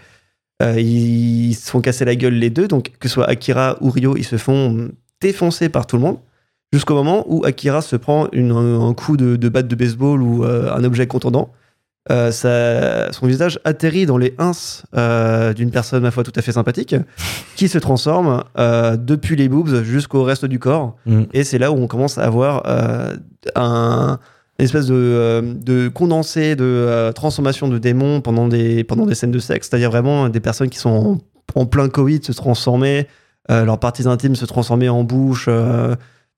[0.64, 3.90] Euh, ils se font casser la gueule les deux, donc que ce soit Akira ou
[3.92, 4.90] Ryo, ils se font
[5.22, 6.18] défoncer par tout le monde.
[6.74, 10.44] Jusqu'au moment où Akira se prend une- un coup de, de batte de baseball ou
[10.44, 11.52] euh, un objet contondant.
[12.12, 14.52] Euh, ça- son visage atterrit dans les ins
[14.96, 16.96] euh, d'une personne, ma foi, tout à fait sympathique,
[17.56, 20.96] qui se transforme euh, depuis les boobs jusqu'au reste du corps.
[21.08, 21.24] Mm.
[21.34, 22.64] Et c'est là où on commence à avoir
[23.56, 24.20] un,
[24.60, 29.40] une espèce de, de condensé de transformation de démons pendant des, pendant des scènes de
[29.40, 29.68] sexe.
[29.70, 31.20] C'est-à-dire vraiment des personnes qui sont
[31.56, 33.08] en, en plein Covid se transformer,
[33.50, 35.50] leurs parties intimes se transformer en bouche.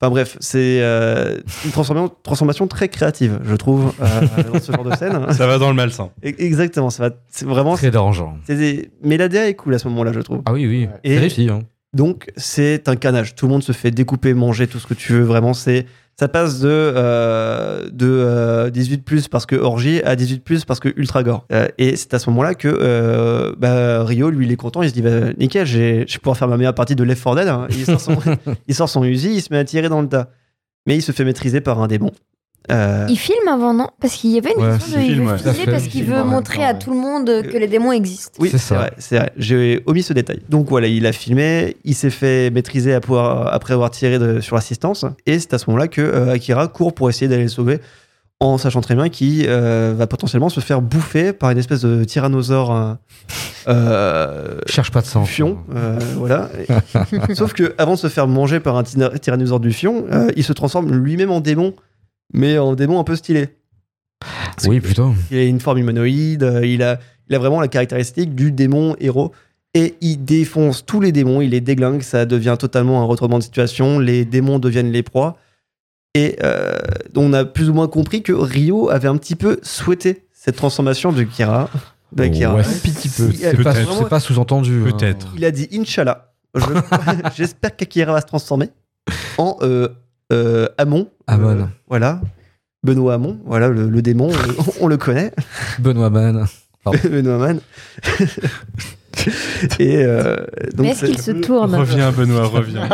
[0.00, 4.20] Enfin bref, c'est euh, une transformation, transformation très créative, je trouve, euh,
[4.52, 5.32] dans ce genre de scène.
[5.32, 6.10] Ça va dans le malsain.
[6.24, 7.14] E- Exactement, ça va.
[7.28, 7.74] C'est vraiment.
[7.76, 8.36] Très dérangeant.
[8.46, 10.42] des- Mais la DA est cool à ce moment-là, je trouve.
[10.46, 10.88] Ah oui, oui.
[11.02, 11.48] Et- C'est réussi.
[11.50, 11.62] Hein.
[11.94, 13.34] Donc c'est un canage.
[13.34, 15.22] Tout le monde se fait découper, manger tout ce que tu veux.
[15.22, 15.86] Vraiment, c'est
[16.18, 20.80] ça passe de euh, de euh, 18 plus parce que orgie à 18 plus parce
[20.80, 21.46] que ultra gore.
[21.52, 24.82] Euh, et c'est à ce moment-là que euh, bah, Rio, lui, il est content.
[24.82, 27.36] Il se dit bah, nickel, je vais pouvoir faire ma meilleure partie de Left 4
[27.36, 27.48] Dead.
[27.48, 27.68] hein.
[27.70, 28.18] Il, sort son,
[28.68, 30.30] il sort son Uzi, il se met à tirer dans le tas.
[30.86, 32.10] Mais il se fait maîtriser par un démon.
[32.70, 33.88] Euh, Il filme avant, non?
[34.00, 35.38] Parce qu'il y avait une Ouais, question de il veut ouais.
[35.38, 36.78] filmer parce il qu'il veut montrer temps, à ouais.
[36.78, 38.32] tout le monde que les démons existent.
[38.38, 39.32] Oui, C'est vrai, c'est vrai.
[39.36, 40.40] J'ai omis ce détail.
[40.48, 44.40] Donc voilà, il a filmé, il s'est fait maîtriser à pouvoir- après avoir tiré de-
[44.40, 47.48] sur l'assistance, et c'est à ce moment-là que euh, Akira court pour essayer d'aller le
[47.48, 47.80] sauver,
[48.40, 52.04] en sachant très bien qu'il euh, va potentiellement se faire bouffer par une espèce de
[52.04, 52.96] tyrannosaure
[54.66, 55.24] Cherche pas de sang.
[55.24, 56.48] fion, euh, voilà.
[57.34, 60.52] Sauf que avant de se faire manger par un tyrannosaure du fion, euh, il se
[60.52, 61.74] transforme lui-même en démon,
[62.32, 63.48] mais en démon un peu stylé.
[64.66, 65.14] Oui, plutôt.
[65.30, 68.96] Il a une forme humanoïde, euh, il a, il a vraiment la caractéristique du démon
[68.98, 69.32] héros.
[69.74, 73.44] Et il défonce tous les démons, il les déglingue, ça devient totalement un retournement de
[73.44, 75.36] situation, les démons deviennent les proies.
[76.14, 76.74] Et euh,
[77.14, 81.12] on a plus ou moins compris que Rio avait un petit peu souhaité cette transformation
[81.12, 81.68] de Kira.
[82.12, 82.54] De Kira.
[82.56, 83.30] Ouais, Un petit peu.
[83.32, 83.92] C'est pas, Peut-être.
[83.98, 84.82] c'est pas sous-entendu.
[84.86, 84.90] hein.
[84.90, 85.28] Peut-être.
[85.36, 86.32] Il a dit Inch'Allah.
[86.54, 86.62] Je-
[87.36, 88.70] J'espère qu'Akira va se transformer
[89.36, 89.88] en euh,
[90.30, 91.08] Amon.
[91.26, 91.48] Amon.
[91.48, 92.20] Euh, voilà.
[92.84, 94.30] Benoît Amon, voilà le, le démon,
[94.80, 95.32] on, on le connaît.
[95.80, 96.46] Benoît Mann.
[97.04, 97.60] Benoît Man.
[99.80, 100.36] Et euh,
[100.74, 102.88] donc, Mais est-ce c'est- qu'il se tourne Reviens, Benoît, reviens.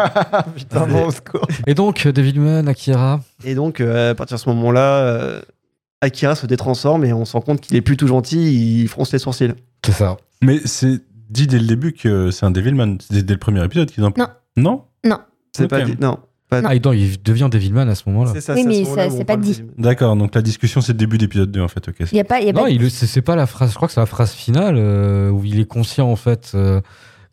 [0.56, 1.46] Putain, bon, au secours.
[1.66, 3.20] Et donc, David Mann, Akira.
[3.44, 5.42] et donc, euh, à partir de ce moment-là, euh,
[6.00, 9.12] Akira se détransforme et on se rend compte qu'il est plus tout gentil, il fronce
[9.12, 9.52] les sourcils.
[9.84, 10.16] C'est ça.
[10.42, 12.96] Mais c'est dit dès le début que c'est un Devilman.
[13.00, 14.12] C'est dès le premier épisode qu'ils en
[14.56, 14.82] Non.
[15.04, 15.18] Non?
[15.56, 15.70] C'est Ok.
[15.70, 16.18] pas dit- non.
[16.62, 18.32] Pas Ah, donc, il devient Devilman à ce moment-là.
[18.34, 19.62] C'est ça, Oui, c'est mais ce c'est pas dit.
[19.78, 21.88] D'accord, donc la discussion c'est le début d'épisode 2 en fait.
[21.88, 21.96] Ok.
[22.12, 23.70] Il y a pas, il y a Non, pas c'est, c'est pas la phrase.
[23.70, 26.80] Je crois que c'est la phrase finale euh, où il est conscient en fait euh,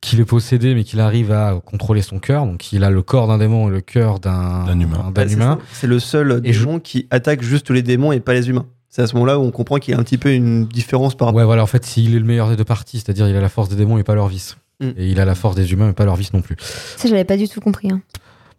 [0.01, 2.45] qu'il est possédé, mais qu'il arrive à contrôler son cœur.
[2.45, 5.11] Donc, il a le corps d'un démon et le cœur d'un, D'un humain.
[5.15, 8.49] Ouais, c'est le seul Et je- démon qui attaque juste les démons et pas les
[8.49, 8.65] humains.
[8.89, 11.15] C'est à ce moment-là où on comprend qu'il y a un petit peu une différence
[11.15, 11.37] par rapport.
[11.39, 11.63] Ouais, voilà.
[11.63, 13.77] En fait, s'il est le meilleur des deux parties, c'est-à-dire il a la force des
[13.77, 14.57] démons et pas leur vice.
[14.81, 14.89] Mm.
[14.97, 16.57] Et il a la force des humains et pas leur vice non plus.
[16.97, 17.89] Ça, j'avais pas du tout compris.
[17.91, 18.01] hein.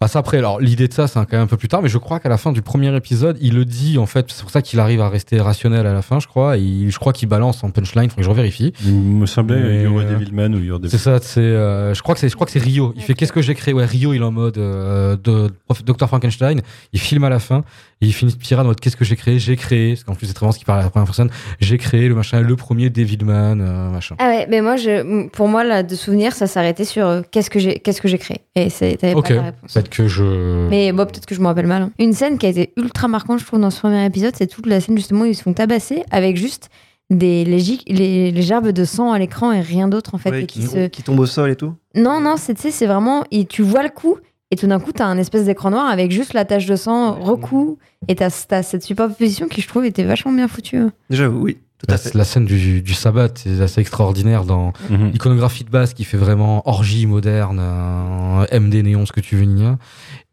[0.02, 1.98] Bah après, alors l'idée de ça, c'est quand même un peu plus tard, mais je
[1.98, 4.60] crois qu'à la fin du premier épisode, il le dit en fait, c'est pour ça
[4.62, 7.28] qu'il arrive à rester rationnel à la fin, je crois, et il- je crois qu'il
[7.28, 8.72] balance en punchline, faut que je revérifie.
[8.84, 11.18] Il me semblait Mais, qu'il y aurait euh, Devilman ou il y aurait C'est ça,
[11.20, 12.92] c'est, euh, je crois que c'est, je crois que c'est Rio.
[12.96, 15.50] Il fait qu'est-ce que j'ai créé Ouais, Rio, il est en mode euh, de,
[15.86, 16.60] Dr Frankenstein.
[16.92, 17.64] Il filme à la fin
[18.02, 19.38] et il finit de pirate en mode qu'est-ce que j'ai créé?
[19.38, 21.30] J'ai créé, parce qu'en plus c'est très bien ce qu'il parle à la première personne.
[21.60, 24.16] J'ai créé le machin, le premier Devilman, euh, machin.
[24.18, 27.48] Ah ouais, mais moi, je, pour moi, là, de souvenir, ça s'arrêtait sur euh, qu'est-ce
[27.48, 28.38] que j'ai, qu'est-ce que j'ai créé?
[28.56, 29.28] Et c'est- t'avais Ok.
[29.28, 29.72] pas la réponse.
[29.72, 30.68] Peut-être que je.
[30.68, 31.82] Mais bon, peut-être que je me rappelle mal.
[31.82, 31.90] hein.
[31.98, 34.66] Une scène qui a été ultra marquante, je trouve, dans ce premier épisode, c'est toute
[34.66, 36.68] la scène justement où ils se font tabasser avec juste
[37.10, 40.30] des les, gi- les, les gerbes de sang à l'écran et rien d'autre en fait.
[40.30, 40.86] Ouais, et qui, qui se...
[40.88, 41.74] qui tombe au sol et tout.
[41.94, 43.22] Non, non, c'est tu sais, c'est vraiment.
[43.30, 44.16] et tu vois le coup
[44.52, 47.14] et tout d'un coup, t'as un espèce d'écran noir avec juste la tache de sang
[47.14, 50.76] recou et t'as t'as cette superposition qui, je trouve, était vachement bien foutue.
[50.76, 50.92] hein.
[51.10, 52.14] Déjà, oui, tout La, à fait.
[52.14, 55.10] la scène du, du sabbat c'est assez extraordinaire dans Mhm.
[55.10, 59.44] l'iconographie de base qui fait vraiment orgie moderne, euh, MD néon, ce que tu veux,
[59.46, 59.78] Nia.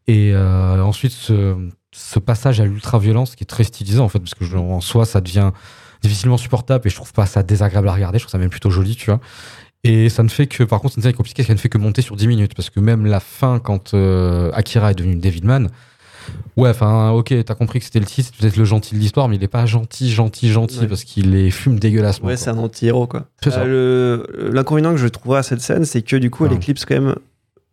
[0.06, 1.56] Et euh, ensuite, ce,
[1.92, 5.06] ce passage à l'ultra-violence qui est très stylisé en fait, parce que je- en soi,
[5.06, 5.50] ça devient
[6.02, 8.70] difficilement supportable et je trouve pas ça désagréable à regarder, je trouve ça même plutôt
[8.70, 9.20] joli, tu vois.
[9.84, 11.78] Et ça ne fait que, par contre, c'est une série compliquée, ça ne fait que
[11.78, 15.68] monter sur 10 minutes, parce que même la fin, quand euh, Akira est devenu Davidman,
[16.58, 19.28] ouais, enfin, ok, t'as compris que c'était le titre, c'est peut-être le gentil de l'histoire,
[19.28, 20.86] mais il est pas gentil, gentil, gentil, Ouais.
[20.86, 22.28] parce qu'il est fume dégueulassement.
[22.28, 23.26] Ouais, c'est un anti-héros, quoi.
[23.46, 27.00] Euh, L'inconvénient que je trouve à cette scène, c'est que du coup, elle éclipse quand
[27.00, 27.14] même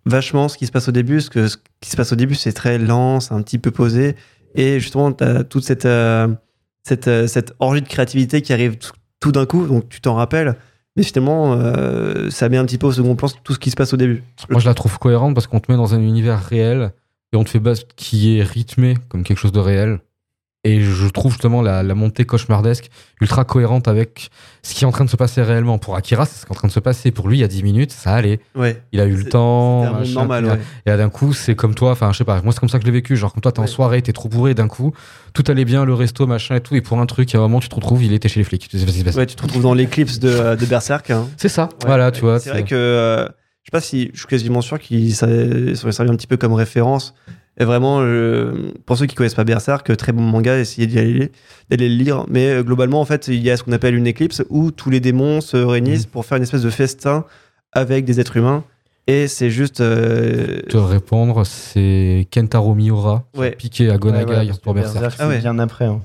[0.06, 1.16] vachement ce qui se passe au début.
[1.16, 3.72] Parce que ce qui se passe au début, c'est très lent, c'est un petit peu
[3.72, 4.16] posé.
[4.56, 6.30] Et justement, tu as toute cette, euh,
[6.84, 10.16] cette, euh, cette orgie de créativité qui arrive tout, tout d'un coup, donc tu t'en
[10.16, 10.56] rappelles.
[10.98, 13.76] Mais finalement, euh, ça met un petit peu au second plan tout ce qui se
[13.76, 14.24] passe au début.
[14.50, 16.92] Moi, je la trouve cohérente parce qu'on te met dans un univers réel
[17.32, 20.00] et on te fait base qui est rythmé comme quelque chose de réel.
[20.64, 22.90] Et je trouve justement la, la montée cauchemardesque
[23.22, 24.30] ultra cohérente avec
[24.64, 25.78] ce qui est en train de se passer réellement.
[25.78, 27.12] Pour Akira, c'est ce qui est en train de se passer.
[27.12, 28.40] Pour lui, il y a 10 minutes, ça allait.
[28.54, 28.82] Ouais.
[28.92, 29.84] Il a eu le temps.
[29.86, 30.60] Un machin, normal, ouais.
[30.86, 32.80] Et là, d'un coup, c'est comme toi, enfin, je sais pas, moi, c'est comme ça
[32.80, 33.16] que je l'ai vécu.
[33.16, 34.94] Genre, comme toi, t'es en soirée, t'es trop bourré, d'un coup,
[35.34, 36.76] tout allait bien, le resto, machin et tout.
[36.76, 38.68] Et pour un truc, à un moment, tu te retrouves, il était chez les flics.
[38.68, 38.78] Tu.
[39.16, 41.12] Ouais, tu te retrouves dans l'éclipse de, de Berserk.
[41.12, 41.28] hein.
[41.38, 42.40] C'est ça, voilà, tu vois.
[42.40, 45.28] C'est vrai que euh, je sais pas si je suis quasiment sûr qu'ils ça-
[45.76, 47.14] sont servis un petit peu comme référence.
[47.60, 51.32] Et vraiment, euh, pour ceux qui connaissent pas Berserk, très bon manga, essayez d'y aller,
[51.70, 52.26] d'aller le lire.
[52.30, 54.90] Mais euh, globalement, en fait, il y a ce qu'on appelle une éclipse où tous
[54.92, 56.12] les démons se réunissent Mm.
[56.12, 57.26] pour faire une espèce de festin
[57.74, 58.64] avec des êtres humains.
[59.08, 59.82] Et c'est juste.
[59.82, 65.00] euh, Te répondre, c'est Kentaro Miura qui a piqué à Gonagai Ouais, ouais, pour Berserk.
[65.02, 65.86] Berserk, Ah c'est bien après.
[65.86, 66.02] hein.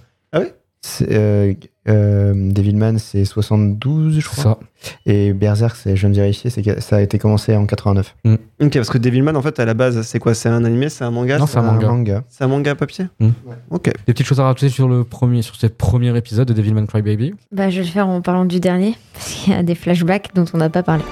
[1.11, 1.55] Euh,
[1.89, 4.43] euh, Devilman, c'est 72, je crois.
[4.43, 4.59] ça.
[5.07, 8.15] Et Berserk, c'est, je viens de vérifier, c'est que ça a été commencé en 89.
[8.25, 8.39] Ok,
[8.75, 10.35] parce que Devilman, en fait, à la base, c'est quoi?
[10.35, 10.89] C'est un animé?
[10.89, 11.39] C'est un manga?
[11.39, 12.25] Non, c'est un manga.
[12.29, 13.07] C'est un manga papier?
[13.21, 13.29] Mm.
[13.71, 13.85] Ok.
[13.85, 17.35] Des petites choses à rajouter sur le premier, sur ce premier épisode de Devilman Crybaby?
[17.51, 20.31] Bah, je vais le faire en parlant du dernier, parce qu'il y a des flashbacks
[20.35, 21.05] dont on n'a pas parlé.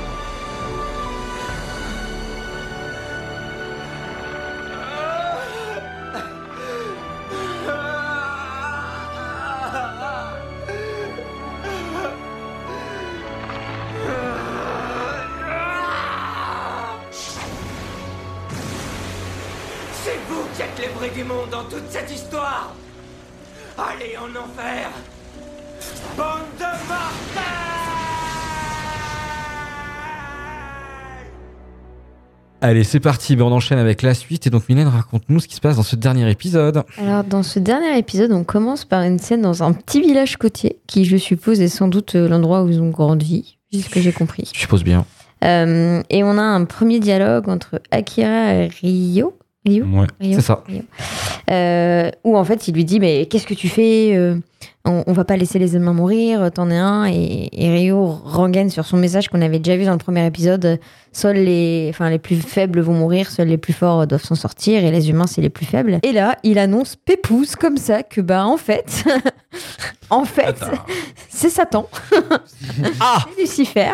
[32.63, 34.47] Allez, c'est parti, ben, on enchaîne avec la suite.
[34.47, 36.83] Et donc, Mylène, raconte-nous ce qui se passe dans ce dernier épisode.
[36.99, 40.77] Alors, dans ce dernier épisode, on commence par une scène dans un petit village côtier,
[40.87, 44.01] qui, je suppose, est sans doute euh, l'endroit où ils ont grandi, c'est ce que
[44.01, 44.51] j'ai compris.
[44.55, 45.07] Je suppose bien.
[45.43, 49.39] Euh, et on a un premier dialogue entre Akira et Ryo.
[49.65, 50.07] Ryo Ouais.
[50.21, 50.63] Ryo C'est ça.
[51.51, 54.37] Euh, où en fait il lui dit mais qu'est-ce que tu fais Euh,
[54.85, 57.07] on, on va pas laisser les humains mourir t'en es un.
[57.07, 60.79] Et, et Ryo rengaine sur son message qu'on avait déjà vu dans le premier épisode.
[61.13, 64.85] Seuls les enfin les plus faibles vont mourir seuls les plus forts doivent s'en sortir
[64.85, 65.99] et les humains c'est les plus faibles.
[66.03, 69.05] Et là il annonce pépouze comme ça que bah en fait
[70.11, 70.57] en fait
[71.29, 71.89] c'est Satan.
[73.01, 73.25] Ah.
[73.35, 73.91] C'est Lucifer.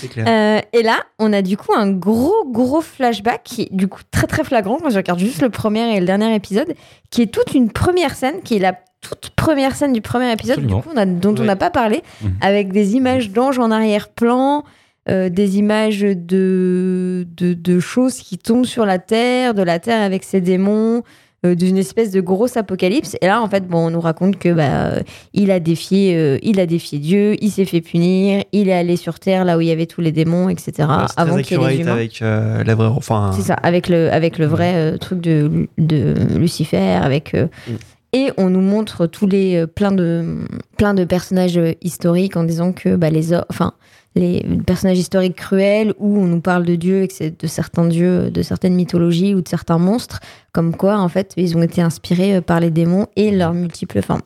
[0.00, 0.26] C'est clair.
[0.26, 4.00] euh, et là, on a du coup un gros, gros flashback qui est du coup
[4.10, 4.78] très, très flagrant.
[4.78, 6.74] Quand je regarde juste le premier et le dernier épisode,
[7.10, 10.56] qui est toute une première scène, qui est la toute première scène du premier épisode,
[10.58, 10.78] Absolument.
[10.78, 12.32] du coup, on a- dont on n'a pas parlé, Mhm.
[12.40, 14.64] avec des images d'anges en arrière-plan,
[15.08, 20.02] euh, des images de, de, de choses qui tombent sur la Terre, de la Terre
[20.02, 21.02] avec ses démons,
[21.46, 23.16] euh, d'une espèce de grosse apocalypse.
[23.22, 25.00] Et là, en fait, bon, on nous raconte que bah,
[25.32, 28.96] il a défié, euh, il a défié Dieu, il s'est fait punir, il est allé
[28.96, 30.72] sur Terre là où il y avait tous les démons, etc.
[30.80, 30.84] Ouais,
[31.16, 31.92] avant très qu'il y ait les accurate humains.
[31.92, 32.88] avec euh, la vraie.
[32.88, 37.32] Enfin, C'est ça, avec le, avec le vrai euh, truc de, de Lucifer, avec.
[37.34, 37.72] euh, Mm.
[38.12, 40.38] Et on nous montre tous les euh, plein de
[40.76, 43.72] plein de personnages euh, historiques en disant que bah, les or- enfin
[44.16, 47.84] les personnages historiques cruels où on nous parle de dieux et que c'est de certains
[47.86, 50.18] dieux, de certaines mythologies ou de certains monstres,
[50.50, 54.02] comme quoi en fait ils ont été inspirés euh, par les démons et leurs multiples
[54.02, 54.22] formes.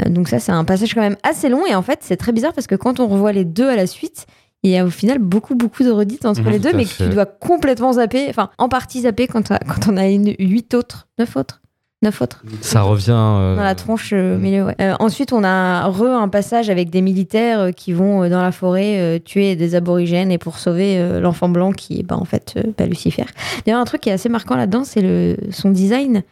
[0.00, 2.32] Euh, donc ça c'est un passage quand même assez long et en fait c'est très
[2.32, 4.26] bizarre parce que quand on revoit les deux à la suite,
[4.62, 7.08] il y a au final beaucoup beaucoup de redites entre les deux, mais que tu
[7.14, 9.50] dois complètement zapper, enfin en partie zapper quand,
[9.88, 11.62] on a une huit autres, neuf autres,
[12.02, 13.10] neuf autres Ça revient.
[13.10, 14.40] euh, dans la tronche euh, mm.
[14.40, 14.64] milieu.
[14.66, 14.74] ouais.
[14.80, 18.98] Euh, ensuite, on a re un passage avec des militaires qui vont dans la forêt
[19.00, 22.54] euh, tuer des aborigènes et pour sauver euh, l'enfant blanc qui est bah, en fait
[22.56, 23.24] euh, bah, Lucifer.
[23.66, 26.22] D'ailleurs, un truc qui est assez marquant là-dedans, c'est le son design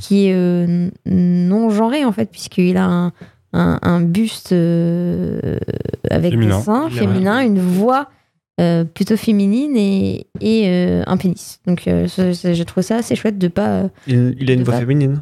[0.00, 3.12] qui est euh, non genré en fait, puisqu'il a un,
[3.52, 5.58] un, un buste euh,
[6.10, 6.58] avec Féminin.
[6.58, 7.12] des seins Féminin.
[7.12, 8.08] féminins, une voix.
[8.60, 11.60] Euh, plutôt féminine et, et euh, un pénis.
[11.66, 13.68] Donc euh, j'ai trouvé ça assez chouette de pas.
[13.82, 15.20] euh, il, il a une voix féminine.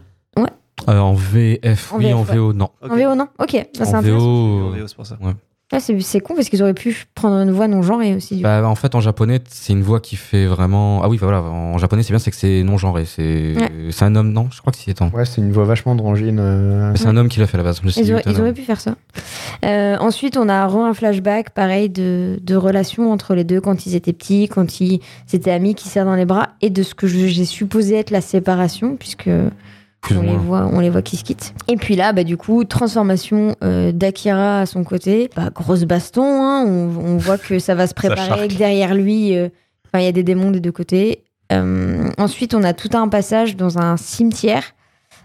[0.88, 2.34] euh, en VF, En oui, VF, en ouais.
[2.36, 2.68] VO, non.
[2.82, 2.90] Ok.
[2.90, 4.00] En VO, non Ok, bah, c'est en.
[4.02, 4.16] VO.
[4.18, 5.16] En VO, c'est pour ça.
[5.20, 5.32] Ouais,
[5.80, 8.40] c'est, c'est con parce qu'ils auraient pu prendre une voix non genrée aussi.
[8.42, 11.02] Bah, en fait, en japonais, c'est une voix qui fait vraiment.
[11.02, 13.04] Ah oui, bah, voilà, en japonais, c'est bien, c'est que c'est non genré.
[13.04, 13.70] C'est Ouais.
[13.90, 15.10] c'est un homme, non Je crois que c'est attends.
[15.14, 16.38] Ouais, c'est une voix vachement androgyne.
[16.40, 17.80] euh, c'est un homme qui l'a fait à la base.
[17.84, 18.94] Ils auraient, putain, ils auraient pu faire ça.
[19.64, 23.94] Euh, ensuite, on a un flashback, pareil, de, de relations entre les deux quand ils
[23.94, 25.00] étaient petits, quand ils
[25.32, 28.10] étaient amis, qui serrent dans les bras, et de ce que je- j'ai supposé être
[28.10, 29.30] la séparation, puisque
[30.04, 31.54] plus on les, voit, on les voit qui se quittent.
[31.66, 35.30] Et puis là, bah, du coup, transformation euh, d'Akira à son côté.
[35.34, 39.36] Bah, grosse baston, hein, on, on voit que ça va se préparer, que derrière lui,
[39.36, 39.48] euh,
[39.94, 41.24] il y a des démons des deux côtés.
[41.52, 44.74] Euh, ensuite, on a tout un passage dans un cimetière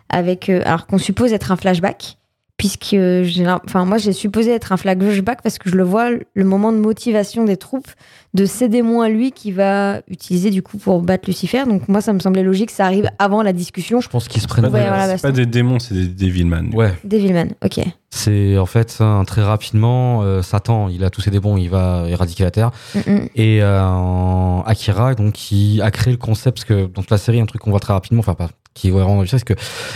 [0.10, 2.18] avec, euh, alors qu'on suppose être un flashback,
[2.60, 2.92] puisque
[3.24, 6.74] j'ai, enfin moi j'ai supposé être un flashback parce que je le vois le moment
[6.74, 7.88] de motivation des troupes
[8.34, 11.64] de ces démons à lui qui va utiliser du coup pour battre Lucifer.
[11.66, 14.02] Donc moi ça me semblait logique, que ça arrive avant la discussion.
[14.02, 14.66] Je pense qu'ils se prennent.
[14.66, 16.72] pas, Ouais, des, voilà, c'est pas des démons, c'est des Devilman.
[16.74, 17.80] Ouais, Devilman, ok.
[18.10, 22.44] c'est en fait très rapidement euh, Satan, il a tous ses démons, il va éradiquer
[22.44, 22.72] la Terre.
[22.94, 23.30] Mm, mm.
[23.36, 27.40] Et euh, Akira, donc, qui a créé le concept, parce que dans toute la série,
[27.40, 29.54] un truc qu'on voit très rapidement, enfin pas qui est vraiment c'est que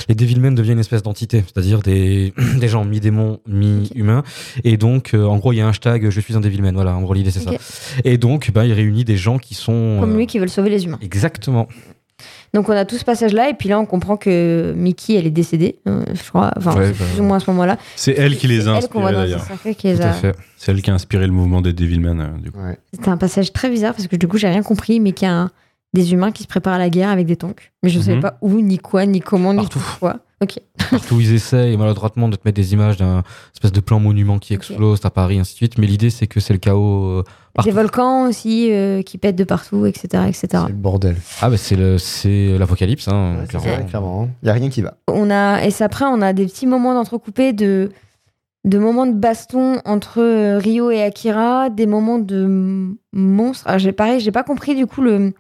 [0.10, 4.24] les Devilmen deviennent une espèce d'entité, c'est-à-dire des, des gens mi-démons, mi-humains.
[4.64, 6.74] Et donc, euh, en gros, il y a un hashtag Je suis un Devilman.
[6.74, 7.58] Voilà, en gros, l'idée, c'est Ok.
[7.60, 8.02] ça.
[8.04, 9.98] Et donc, bah, il réunit des gens qui sont.
[10.02, 11.00] Comme euh, lui qui veulent sauver les humains.
[11.02, 11.68] Exactement.
[12.54, 15.32] Donc on a tout ce passage-là, et puis là on comprend que Mickey, elle est
[15.32, 17.78] décédée, euh, je crois, enfin Ouais, c'est bah, plus ou moins à ce moment-là.
[17.96, 19.46] C'est elle qui les a inspirés d'ailleurs.
[19.76, 20.14] qui a-.
[20.58, 22.60] C'est elle qui a inspiré le mouvement des Devilman, euh, du coup.
[22.60, 22.78] Ouais.
[22.94, 25.32] C'était un passage très bizarre parce que du coup j'ai rien compris, mais qu'il y
[25.32, 25.52] a un-
[25.94, 27.72] des humains qui se préparent à la guerre avec des tanks.
[27.84, 28.22] Mais je ne savais Mhm.
[28.24, 30.18] pas où, ni quoi, ni comment, ni pourquoi.
[30.42, 30.60] Ok.
[30.92, 34.40] Partout où ils essayent maladroitement de te mettre des images d'un espèce de plan monument
[34.40, 35.78] qui explose à Paris, ainsi de suite.
[35.78, 37.20] Mais l'idée, c'est que c'est le chaos.
[37.20, 37.70] euh, partout.
[37.70, 40.24] Des volcans aussi euh, qui pètent de partout, etc.
[40.28, 40.48] etc.
[40.52, 41.16] C'est le bordel.
[41.42, 44.28] Ah, bah, c'est le- c'est l'apocalypse, hein, Ouais, c'est clairement.
[44.42, 44.96] Il n'y a rien qui va.
[45.08, 47.92] On a, et c'est après, on a des petits moments d'entrecoupés de,
[48.66, 53.64] de moments de baston entre euh, Rio et Akira, des moments de monstres.
[53.68, 55.34] Ah, pareil, j'ai pas compris du coup le.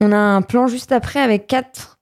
[0.00, 1.98] On a un plan juste après avec quatre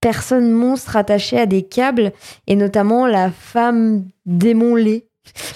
[0.00, 2.12] personnes monstres attachées à des câbles
[2.46, 5.06] et notamment la femme démon lait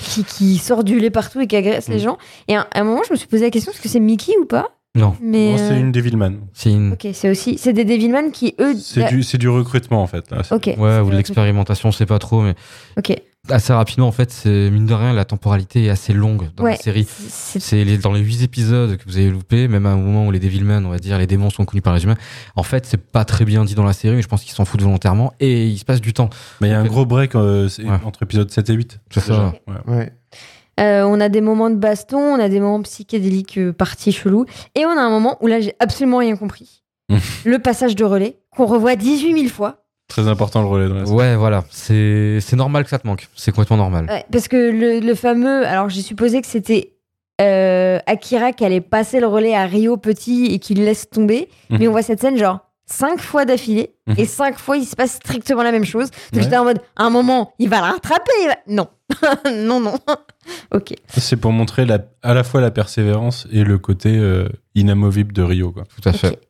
[0.01, 2.01] qui, qui sort du lait partout et qui agresse les Mm.
[2.01, 2.19] gens.
[2.49, 4.47] Et à un moment, je me suis posé la question est-ce que c'est Mickey ou
[4.47, 4.71] pas?
[4.97, 6.33] Non, Mais Non, c'est euh, une Devilman.
[6.53, 6.95] c'est une.
[6.95, 8.75] ok, c'est aussi c'est des Devilman qui eux.
[8.77, 10.29] C'est du, c'est du recrutement en fait.
[10.33, 10.43] là.
[10.43, 10.67] C'est- Ok.
[10.67, 12.57] Ouais, c'est ou de l'expérimentation, je sais pas trop, mais
[12.99, 13.15] Ok.
[13.51, 16.73] Assez rapidement, en fait, c'est mine de rien, la temporalité est assez longue dans Ouais.
[16.73, 17.07] la série.
[17.09, 20.31] C'est- les- dans les huit épisodes que vous avez loupé, même à un moment où
[20.31, 22.17] les Devilmen, on va dire, les démons sont connus par les humains.
[22.57, 24.65] En fait, c'est pas très bien dit dans la série, mais je pense qu'ils s'en
[24.65, 26.31] foutent volontairement et il se passe du temps.
[26.61, 27.85] Mais il y a un gros break euh, Ouais.
[28.05, 28.99] entre épisodes 7 et 8.
[29.11, 29.27] C'est ça.
[29.27, 29.53] déjà.
[29.89, 29.95] Ouais.
[29.97, 30.13] Ouais.
[30.79, 34.47] Euh, on a des moments de baston, on a des moments psychédéliques euh, partis chelous,
[34.75, 36.79] et on a un moment où là j'ai absolument rien compris.
[37.45, 39.80] le passage de relais, qu'on revoit 18 000 fois.
[40.11, 41.05] Très important le relais dans la.
[41.05, 41.64] Ouais, voilà.
[41.70, 43.29] C'est c'est normal que ça te manque.
[43.35, 44.07] C'est complètement normal.
[44.11, 45.64] Ouais, parce que le, le fameux.
[45.66, 46.92] Alors j'ai supposé que c'était
[47.40, 51.49] euh, Akira qui allait passer le relais à Rio petit et qu'il le laisse tomber,
[51.70, 51.79] Mhm.
[51.79, 52.59] mais on voit cette scène genre.
[52.92, 54.16] Cinq fois d'affilée Mhm.
[54.18, 56.11] et cinq fois il se passe strictement la même chose.
[56.11, 56.42] Donc Ouais.
[56.42, 58.33] j'étais en mode à un moment il va le rattraper.
[58.49, 58.88] va- Non,
[59.64, 59.94] non, non.
[60.75, 60.94] ok.
[61.07, 65.42] C'est pour montrer la, à la fois la persévérance et le côté euh, inamovible de
[65.42, 65.70] Rio.
[65.70, 65.85] Quoi.
[65.85, 66.40] Tout à fait.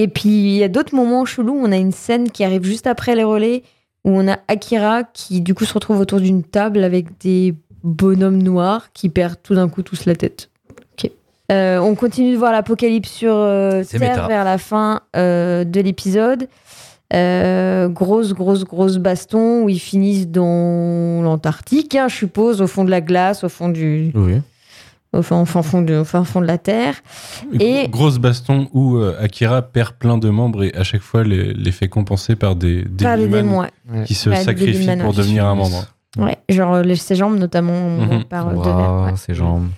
[0.00, 1.58] Et puis il y a d'autres moments chelous.
[1.60, 3.64] On a une scène qui arrive juste après les relais
[4.04, 8.40] où on a Akira qui du coup se retrouve autour d'une table avec des bonhommes
[8.40, 10.50] noirs qui perdent tout d'un coup tous la tête.
[10.92, 11.10] Ok.
[11.50, 14.28] Euh, on continue de voir l'apocalypse sur euh, Terre méta.
[14.28, 16.46] vers la fin euh, de l'épisode.
[17.12, 22.84] Euh, grosse, grosse, grosse baston où ils finissent dans l'Antarctique, hein, je suppose, au fond
[22.84, 24.42] de la glace, au fond du, Oui.
[25.12, 26.94] Au fin, au fin fond de, au fin fond de la Terre.
[27.58, 31.52] Et- Grosse baston où euh, Akira perd plein de membres et à chaque fois les,
[31.54, 34.04] les fait compenser par des Par démons, ouais.
[34.04, 35.86] qui se Ouais, des sacrifient pour devenir un membre.
[36.16, 39.16] Ouais, genre euh, les- ses jambes notamment par deux bras, verres, ouais.
[39.18, 39.68] ses jambes.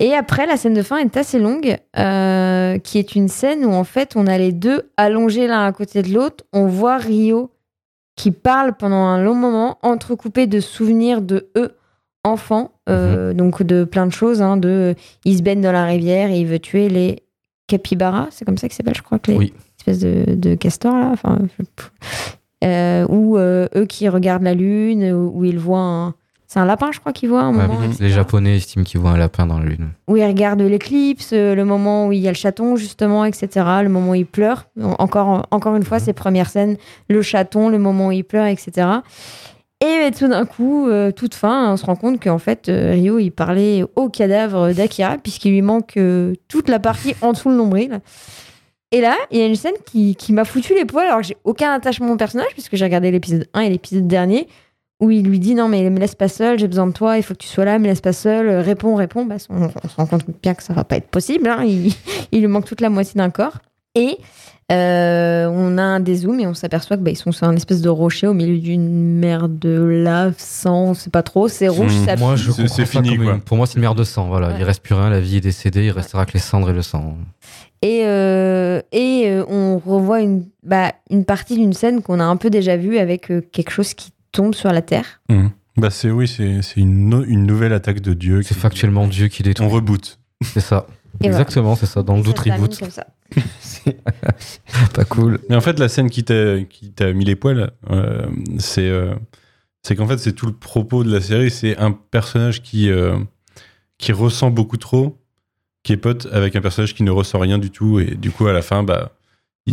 [0.00, 3.72] Et après, la scène de fin est assez longue, euh, qui est une scène où
[3.72, 6.44] en fait on a les deux allongés l'un à côté de l'autre.
[6.52, 7.50] On voit Rio
[8.16, 11.72] qui parle pendant un long moment, entrecoupé de souvenirs de eux
[12.24, 13.36] enfants, euh, Mhm.
[13.36, 14.40] donc de plein de choses.
[14.42, 17.22] Hein, de, euh, il se baigne dans la rivière et il veut tuer les
[17.66, 19.52] capybaras, c'est comme ça qu'ils s'appellent, je crois que les Oui.
[19.78, 21.10] espèces de, de castors là.
[21.12, 21.38] Enfin,
[22.64, 26.14] euh, ou euh, eux qui regardent la lune, où, ils voient un.
[26.46, 27.80] C'est un lapin, je crois, qu'ils voient un Ouais, moment.
[27.98, 28.10] les.
[28.10, 29.88] Japonais estiment qu'ils voient un lapin dans la lune.
[30.08, 33.48] où il regarde l'éclipse, le moment où il y a le chaton, justement, etc.
[33.82, 34.66] Le moment où il pleure.
[34.80, 36.76] En- Encore, encore une fois, ces premières scènes,
[37.08, 38.86] le chaton, le moment où il pleure, etc.
[39.80, 43.18] Et tout d'un coup, euh, toute fin, on se rend compte qu'en fait, euh, Rio,
[43.18, 47.56] il parlait au cadavre d'Akira, puisqu'il lui manque euh, toute la partie en dessous le
[47.56, 48.00] nombril.
[48.92, 51.26] Et là, il y a une scène qui, qui m'a foutu les poils, alors que
[51.26, 54.46] j'ai aucun attachement au personnage, puisque j'ai regardé l'épisode 1 et l'épisode dernier,
[55.00, 57.22] où il lui dit non mais me laisse pas seul, j'ai besoin de toi, il
[57.22, 59.24] faut que tu sois là, me laisse pas seul, euh, réponds, réponds.
[59.24, 61.92] Bah, on, on se rend compte bien que ça va pas être possible, hein, il,
[62.32, 63.58] il lui manque toute la moitié d'un corps.
[63.96, 64.18] Et
[64.72, 67.82] euh, on a un dézoom et on s'aperçoit que bah, ils sont sur un espèce
[67.82, 71.92] de rocher au milieu d'une mer de lave, sang, on sait pas trop, c'est rouge,
[71.94, 72.40] Mmh, ça Moi, pue.
[72.40, 73.34] je C'est- fini, comme quoi.
[73.34, 74.26] une- Pour moi, c'est une mer de sang.
[74.28, 74.54] Voilà, Ouais.
[74.58, 75.10] il reste plus rien.
[75.10, 75.84] La vie est décédée.
[75.84, 77.16] Il restera que les cendres et le sang.
[77.82, 82.36] Et, euh, et euh, on revoit une, bah, une partie d'une scène qu'on a un
[82.36, 85.20] peu déjà vue avec euh, quelque chose qui tombe sur la terre.
[85.28, 85.50] Mhm.
[85.76, 88.42] Bah c'est oui, c'est c'est une, no- une nouvelle attaque de Dieu.
[88.42, 89.66] C'est qui- factuellement Dieu qui détruit.
[89.66, 90.18] On reboot.
[90.42, 90.86] C'est ça.
[91.20, 91.34] Et voilà.
[91.40, 92.02] Exactement, c'est ça.
[92.02, 92.80] Dans le doute reboot.
[94.94, 95.40] Pas cool.
[95.48, 98.26] Mais en fait, la scène qui t'a qui t'a mis les poils, euh,
[98.58, 99.14] c'est euh,
[99.84, 101.50] c'est qu'en fait, c'est tout le propos de la série.
[101.50, 103.18] C'est un personnage qui, euh,
[103.98, 105.18] qui ressent beaucoup trop,
[105.82, 108.00] qui est pote avec un personnage qui ne ressent rien du tout.
[108.00, 109.12] Et du coup, à la fin, bah,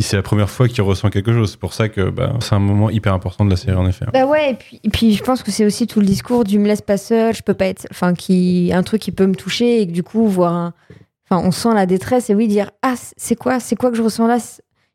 [0.01, 1.51] c'est la première fois qu'il ressent quelque chose.
[1.51, 4.05] C'est pour ça que bah, c'est un moment hyper important de la série, en effet.
[4.11, 6.59] Bah ouais, et puis, et puis je pense que c'est aussi tout le discours du
[6.59, 7.87] me laisse pas seul, je peux pas être.
[7.89, 10.73] Enfin, qui, un truc qui peut me toucher et que du coup, voir un.
[11.31, 14.01] Enfin, on sent la détresse et oui, dire Ah, c'est quoi, c'est quoi que je
[14.01, 14.37] ressens là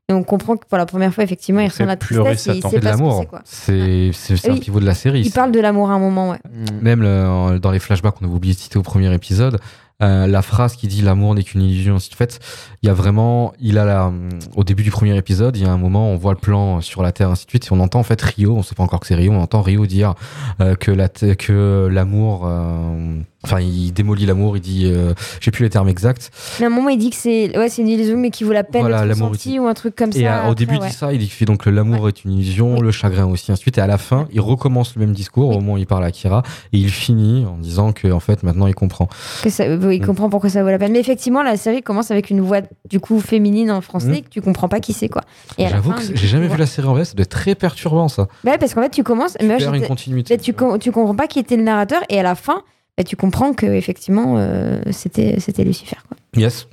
[0.09, 2.63] Et on comprend que pour la première fois, effectivement, il ressent la tristesse et il
[2.63, 3.19] sait C'est de ce l'amour.
[3.21, 3.41] c'est quoi.
[3.45, 4.61] C'est c'est- c'est un Oui.
[4.61, 5.23] pivot de la série.
[5.23, 6.39] Il parle de l'amour à un moment, ouais.
[6.83, 9.59] Même le- dans les flashbacks qu'on avait oublié de citer au premier épisode,
[10.03, 11.97] euh, la phrase qui dit l'amour n'est qu'une illusion.
[11.97, 12.39] En fait,
[12.83, 14.13] il y a vraiment, il a la,
[14.55, 17.03] au début du premier épisode, il y a un moment, on voit le plan sur
[17.03, 19.01] la Terre, ainsi de suite, et on entend en fait Rio, on sait pas encore
[19.01, 20.15] que c'est Rio, on entend Rio dire
[20.61, 25.63] euh, que la, que l'amour, euh, enfin, il démolit l'amour, il dit, euh, j'ai plus
[25.65, 26.31] les termes exacts.
[26.61, 28.53] Mais à un moment, il dit que c'est ouais, c'est une illusion, mais qui vaut
[28.53, 30.47] la peine Voilà, d'être ressenti ou un truc comme Et ça.
[30.47, 30.89] euh, au début, il ouais.
[30.89, 33.63] dit ça, il dit que donc l'amour est une illusion, le chagrin aussi, ainsi de
[33.63, 33.79] suite.
[33.79, 36.11] Et à la fin, il recommence le même discours au moment où il parle à
[36.11, 39.09] Kira, et il finit en disant que en fait, maintenant, il comprend.
[39.43, 40.01] Que ça, il Mm.
[40.07, 40.93] comprend pourquoi ça vaut la peine.
[40.93, 44.23] Mais effectivement, la série commence avec une voix du coup féminine en français Mm.
[44.23, 45.23] que tu comprends pas qui c'est quoi.
[45.59, 48.09] Et J'avoue que j'ai jamais vu la série en VF, ça doit être très perturbant
[48.09, 48.27] ça.
[48.45, 49.37] Bah ouais, parce qu'en fait, tu commences.
[49.39, 50.37] Tu perds une continuité.
[50.39, 52.63] tu, com- tu comprends pas qui était le narrateur et à la fin,
[52.97, 55.97] bah, tu comprends que effectivement, euh, c'était c'était Lucifer.
[56.09, 56.17] Quoi.
[56.37, 56.69] Yes.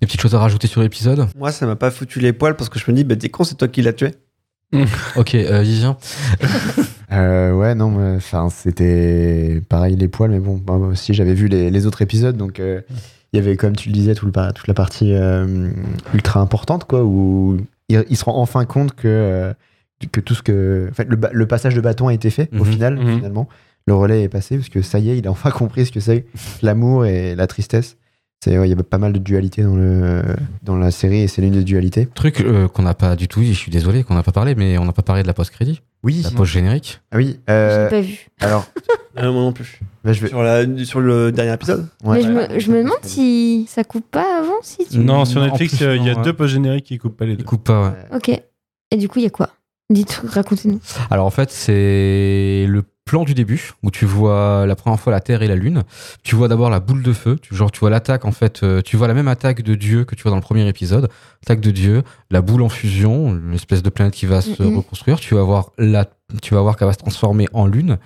[0.00, 1.28] Des petites choses à rajouter sur l'épisode?
[1.36, 3.44] Moi, ça m'a pas foutu les poils parce que je me dis, bah, t'es con,
[3.44, 4.10] c'est toi qui l'as tué.
[5.16, 5.96] Ok, euh, Vivien.
[7.12, 11.34] Euh, ouais, non, mais, enfin, c'était pareil les poils, mais bon, bah, moi aussi j'avais
[11.34, 12.80] vu les, les autres épisodes, donc euh,
[13.32, 15.68] il y avait, comme tu le disais, tout le par- toute la partie euh,
[16.12, 17.58] ultra importante, quoi, où
[17.88, 19.52] il, il se rend enfin compte que, euh,
[20.10, 20.88] que tout ce que.
[20.90, 23.16] En fait, le, ba- le passage de bâton a été fait, au Mhm, final, mhm.
[23.16, 23.48] finalement.
[23.86, 26.00] Le relais est passé, parce que ça y est, il a enfin compris ce que
[26.00, 26.26] c'est
[26.62, 27.96] l'amour et la tristesse.
[28.42, 30.22] C'est- ouais, Il y avait pas mal de dualité dans, le,
[30.62, 32.06] dans la série, et c'est l'une des dualités.
[32.14, 34.76] Truc euh, qu'on n'a pas du tout, je suis désolé qu'on n'a pas parlé, mais
[34.78, 37.00] on n'a pas parlé de la post-crédit, Oui, la post-générique.
[37.12, 37.38] ah oui.
[37.48, 38.26] Je euh, l'ai pas vu.
[38.40, 38.66] alors,
[39.16, 39.78] Euh, moi non plus.
[40.02, 40.26] bah, je vais.
[40.26, 42.16] Sur, la, sur le dernier épisode ouais.
[42.16, 44.56] Mais je me, je me demande si ça coupe pas avant.
[44.62, 44.98] Si tu...
[44.98, 46.22] Non, sur Netflix, euh, il y a ouais.
[46.24, 47.42] deux post-génériques qui coupent pas les deux.
[47.42, 48.16] Il coupe pas, ouais.
[48.16, 48.30] Ok.
[48.90, 49.50] Et du coup, il y a quoi?
[49.88, 50.80] Dites, racontez-nous.
[51.10, 55.20] Alors en fait, c'est le plan du début où tu vois la première fois la
[55.20, 55.82] Terre et la Lune.
[56.22, 57.38] Tu vois d'abord la boule de feu.
[57.40, 58.62] Tu, genre, tu vois l'attaque en fait.
[58.62, 61.08] euh, tu vois la même attaque de Dieu que tu vois dans le premier épisode.
[61.42, 65.20] Attaque de Dieu, la boule en fusion, une espèce de planète qui va se reconstruire.
[65.20, 66.06] Tu vas voir la,
[66.42, 67.98] tu vas voir qu'elle va se transformer en Lune.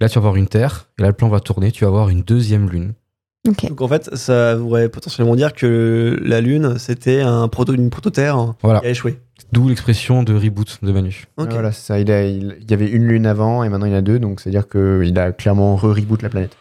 [0.00, 0.88] Là, tu vas voir une Terre.
[0.98, 1.70] Et là, le plan va tourner.
[1.70, 2.94] Tu vas voir une deuxième Lune.
[3.44, 8.54] Donc en fait, ça pourrait potentiellement dire que la Lune, c'était un proto, une prototerre
[8.62, 8.78] Voilà.
[8.80, 9.18] qui a échoué.
[9.50, 11.24] D'où l'expression de reboot de Manu.
[11.36, 11.46] Ok.
[11.48, 11.98] Ouais, Voilà, ça.
[11.98, 14.02] Il, a- il- il y avait une lune avant et maintenant il y en a
[14.02, 16.56] deux, donc c'est-à-dire qu'il a clairement re-reboot la planète.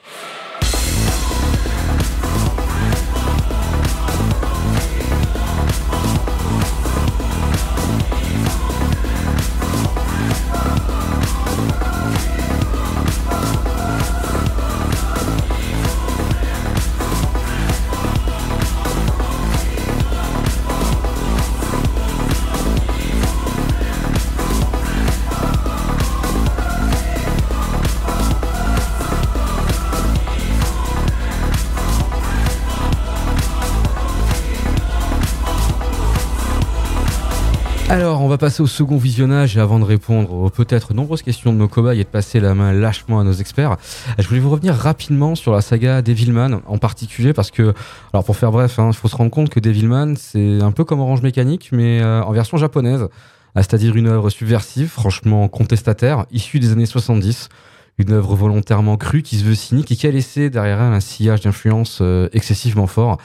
[38.02, 41.54] Alors, on va passer au second visionnage et avant de répondre aux peut-être nombreuses questions
[41.54, 43.78] de nos cobayes et de passer la main lâchement à nos experts,
[44.18, 47.76] je voulais vous revenir rapidement sur la saga Devilman en particulier parce que,
[48.12, 51.00] alors pour faire bref, il faut se rendre compte que Devilman c'est un peu comme
[51.00, 53.08] Orange Mécanique mais euh, en version japonaise,
[53.56, 57.50] c'est-à-dire une œuvre subversive, franchement contestataire, issue des années 70.
[58.00, 61.02] Une œuvre volontairement crue qui se veut cynique et qui a laissé derrière elle un
[61.02, 63.20] sillage d'influence euh, excessivement fort.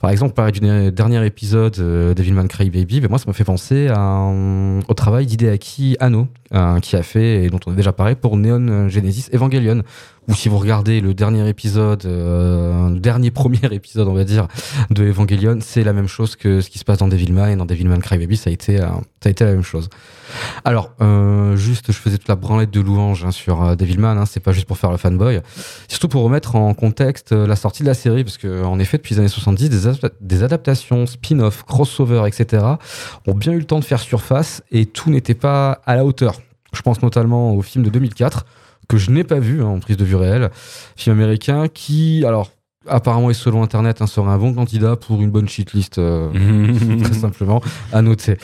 [0.00, 0.60] Par exemple, parler du
[0.92, 5.26] dernier épisode euh, Devilman Crybaby, ben moi ça m'a fait penser à, un- au travail
[5.26, 9.26] d'Hideaki Anno, euh, qui a fait, et dont on a déjà parlé, pour Neon Genesis
[9.34, 9.82] Evangelion.
[10.28, 14.46] Ou si vous regardez le dernier épisode, euh, le dernier premier épisode, on va dire,
[14.90, 17.66] de Evangelion, c'est la même chose que ce qui se passe dans Devilman, et dans
[17.66, 18.86] Devilman Crybaby, ça a été, euh,
[19.20, 19.88] ça a été la même chose.
[20.64, 24.26] Alors, euh, juste, je faisais toute la branlette de louanges hein, sur euh, Devilman, hein,
[24.26, 25.40] c'est pas juste pour faire le fanboy,
[25.88, 28.98] surtout pour remettre en contexte euh, la sortie de la série, parce que en effet,
[28.98, 32.64] depuis les années 70, des, des adaptations, spin-off, crossover, etc.,
[33.26, 36.40] ont bien eu le temps de faire surface, et tout n'était pas à la hauteur.
[36.72, 38.44] Je pense notamment au film de 2004,
[38.88, 40.50] que je n'ai pas vu hein, en prise de vue réelle,
[40.96, 42.50] film américain qui, alors,
[42.88, 46.28] apparemment et selon Internet, hein, serait un bon candidat pour une bonne shitlist, euh,
[47.02, 47.60] très simplement,
[47.92, 48.36] à noter.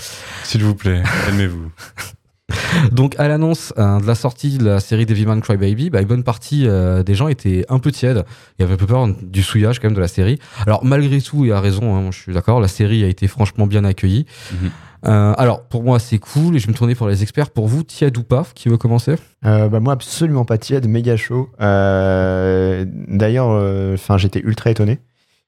[0.43, 1.71] S'il vous plaît, aimez-vous.
[2.93, 6.25] Donc, à l'annonce hein, de la sortie de la série Devilman Crybaby, bah, une bonne
[6.25, 8.25] partie euh, des gens étaient un peu tièdes
[8.59, 10.39] et avaient un peu peur du souillage quand même de la série.
[10.67, 13.67] Alors, malgré tout, et à raison, hein, je suis d'accord, la série a été franchement
[13.67, 14.27] bien accueillie.
[14.53, 14.71] Mhm.
[15.07, 17.51] Euh, alors, pour moi, c'est cool et je vais me tourner pour les experts.
[17.51, 19.17] Pour vous, Tiad ou pas, qui veut commencer?
[19.45, 21.51] Euh, bah, moi, absolument pas tiède, méga chaud.
[21.61, 23.49] Euh, D'ailleurs,
[23.95, 25.01] enfin, j'étais ultra étonné.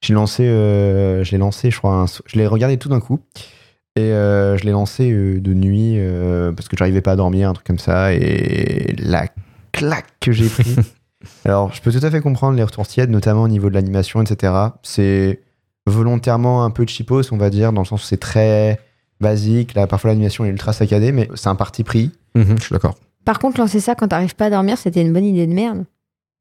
[0.02, 3.20] J'ai lancé, je l'ai lancé, je crois, un je l'ai regardé tout d'un coup.
[3.96, 5.98] Et je l'ai lancé de nuit
[6.54, 8.12] parce que j'arrivais pas à dormir, un truc comme ça.
[8.12, 9.26] Et la
[9.72, 10.76] claque que j'ai pris.
[11.44, 14.22] Alors, je peux tout à fait comprendre les retours tièdes, notamment au niveau de l'animation,
[14.22, 14.52] etc.
[14.82, 15.40] C'est
[15.86, 18.78] volontairement un peu cheapos, on va dire, dans le sens où c'est très
[19.20, 19.74] basique.
[19.74, 22.10] Là, parfois, l'animation est ultra saccadée, mais c'est un parti pris.
[22.34, 22.94] Mhm, Je suis d'accord.
[23.24, 25.84] Par contre, lancer ça quand t'arrives pas à dormir, c'était une bonne idée de merde.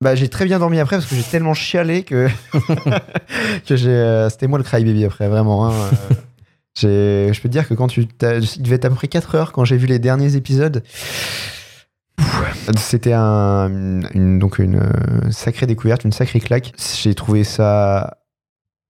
[0.01, 2.28] Bah, j'ai très bien dormi après parce que j'ai tellement chialé que,
[3.67, 3.89] que j'ai.
[3.89, 5.67] euh, C'était moi le crybaby après, vraiment.
[5.67, 6.13] hein, euh.
[6.78, 8.01] J'ai- je peux te dire que quand tu.
[8.01, 10.84] Il devait être à peu près 4 heures quand j'ai vu les derniers épisodes.
[12.78, 13.69] C'était un,
[14.13, 16.73] une, donc une euh, sacrée découverte, une sacrée claque.
[17.01, 18.17] J'ai trouvé ça.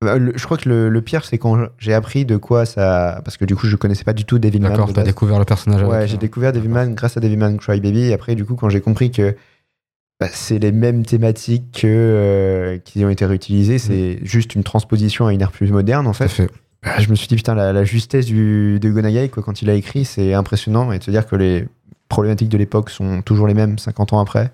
[0.05, 3.21] Le- Je crois que le, le pire, c'est quand j'ai appris de quoi ça.
[3.25, 4.69] Parce que du coup, je connaissais pas du tout Devilman.
[4.69, 5.81] D'accord, de t'as découvert le personnage.
[5.83, 8.01] Ouais, j'ai découvert Devilman grâce à Devilman Crybaby.
[8.09, 9.35] Et après, du coup, quand j'ai compris que
[10.19, 15.27] bah, c'est les mêmes thématiques que, euh, qui ont été réutilisées, c'est juste une transposition
[15.27, 16.27] à une ère plus moderne, en fait.
[16.29, 16.49] fait.
[16.83, 19.69] Bah, je me suis dit, putain, la, la justesse du, de Gonagai, quoi, quand il
[19.69, 20.91] a écrit, c'est impressionnant.
[20.91, 21.67] Et de se dire que les
[22.07, 24.51] problématiques de l'époque sont toujours les mêmes 50 ans après,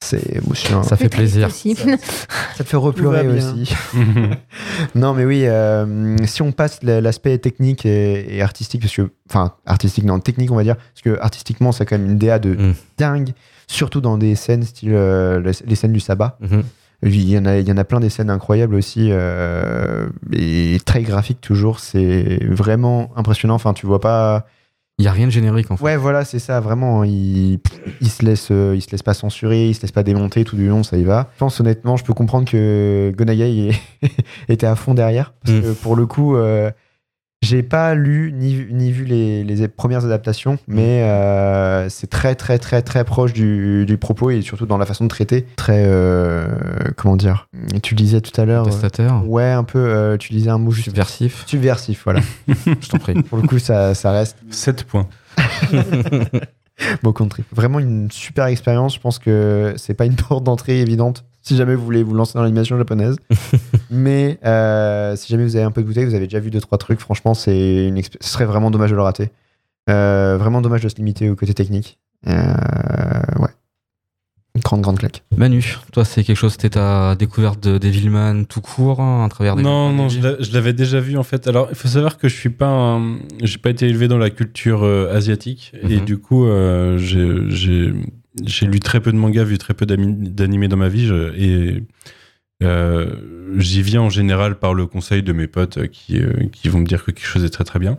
[0.00, 0.82] c'est émotionnant.
[0.82, 1.50] Ça fait plaisir.
[1.50, 2.76] Ça te fait
[3.32, 3.52] bien.
[3.52, 3.74] aussi.
[4.94, 9.10] non, mais oui, euh, si on passe la- l'aspect technique et, et artistique, parce que,
[9.28, 12.18] enfin, artistique, non, technique, on va dire, parce que artistiquement, ça a quand même une
[12.18, 12.74] DA de Mm.
[12.96, 13.30] dingue,
[13.66, 16.38] surtout dans des scènes style euh, les, les scènes du sabbat.
[16.40, 16.62] Mhm.
[17.04, 20.78] Il y en a, il y en a plein des scènes incroyables aussi, euh, et
[20.84, 21.78] très graphiques toujours.
[21.78, 23.54] C'est vraiment impressionnant.
[23.54, 24.46] Enfin, tu vois pas.
[24.98, 25.84] Il y a rien de générique en fait.
[25.84, 26.58] Ouais, voilà, c'est ça.
[26.60, 27.60] Vraiment, il,
[28.00, 30.56] il se laisse, euh, il se laisse pas censurer, il se laisse pas démonter tout
[30.56, 31.28] du long, ça y va.
[31.34, 33.70] Je pense honnêtement, je peux comprendre que Gonagai
[34.48, 35.62] était à fond derrière, parce Mm.
[35.62, 36.70] que pour le coup, euh,
[37.40, 42.34] j'ai pas lu ni, vu- ni vu les, les premières adaptations, mais euh, c'est très
[42.34, 45.46] très très très proche du, du propos et surtout dans la façon de traiter.
[45.56, 46.48] Très, euh,
[46.96, 47.48] comment dire
[47.82, 48.64] Tu le disais tout à l'heure.
[48.66, 49.78] Testataire, Ouais, un peu.
[49.78, 52.20] euh, tu disais un mot juste subversif, subversif, voilà.
[52.48, 53.22] je t'en prie.
[53.22, 55.06] pour le coup, ça, ça reste 7 points.
[57.02, 57.42] Beau country.
[57.52, 58.94] Vraiment une super expérience.
[58.94, 62.32] Je pense que c'est pas une porte d'entrée évidente si jamais vous voulez vous lancer
[62.34, 63.16] dans l'animation japonaise.
[63.90, 66.60] Mais euh, si jamais vous avez un peu de bouteille, vous avez déjà vu deux
[66.60, 67.00] trois trucs.
[67.00, 69.30] Franchement, c'est une exp- ce serait vraiment dommage de le rater.
[69.90, 71.98] Euh, vraiment dommage de se limiter au côté technique.
[72.26, 72.32] Euh,
[73.38, 73.48] ouais.
[74.54, 75.22] Une grande grande claque.
[75.36, 79.54] Manu, toi c'est quelque chose, c'était ta découverte de Devilman tout court, hein, à travers
[79.56, 79.62] des.
[79.62, 81.46] Non, non, je l'a- je l'avais déjà vu en fait.
[81.46, 84.30] Alors, il faut savoir que je suis pas, un- j'ai pas été élevé dans la
[84.30, 86.04] culture euh, asiatique et Mhm.
[86.04, 87.92] du coup, euh, j'ai-
[88.44, 91.82] j'ai lu très peu de mangas, vu très peu d'animés dans ma vie je- et
[92.62, 93.06] euh,
[93.58, 96.80] j'y viens en général par le conseil de mes potes euh, qui, euh, qui vont
[96.80, 97.98] me dire que quelque chose est très très bien.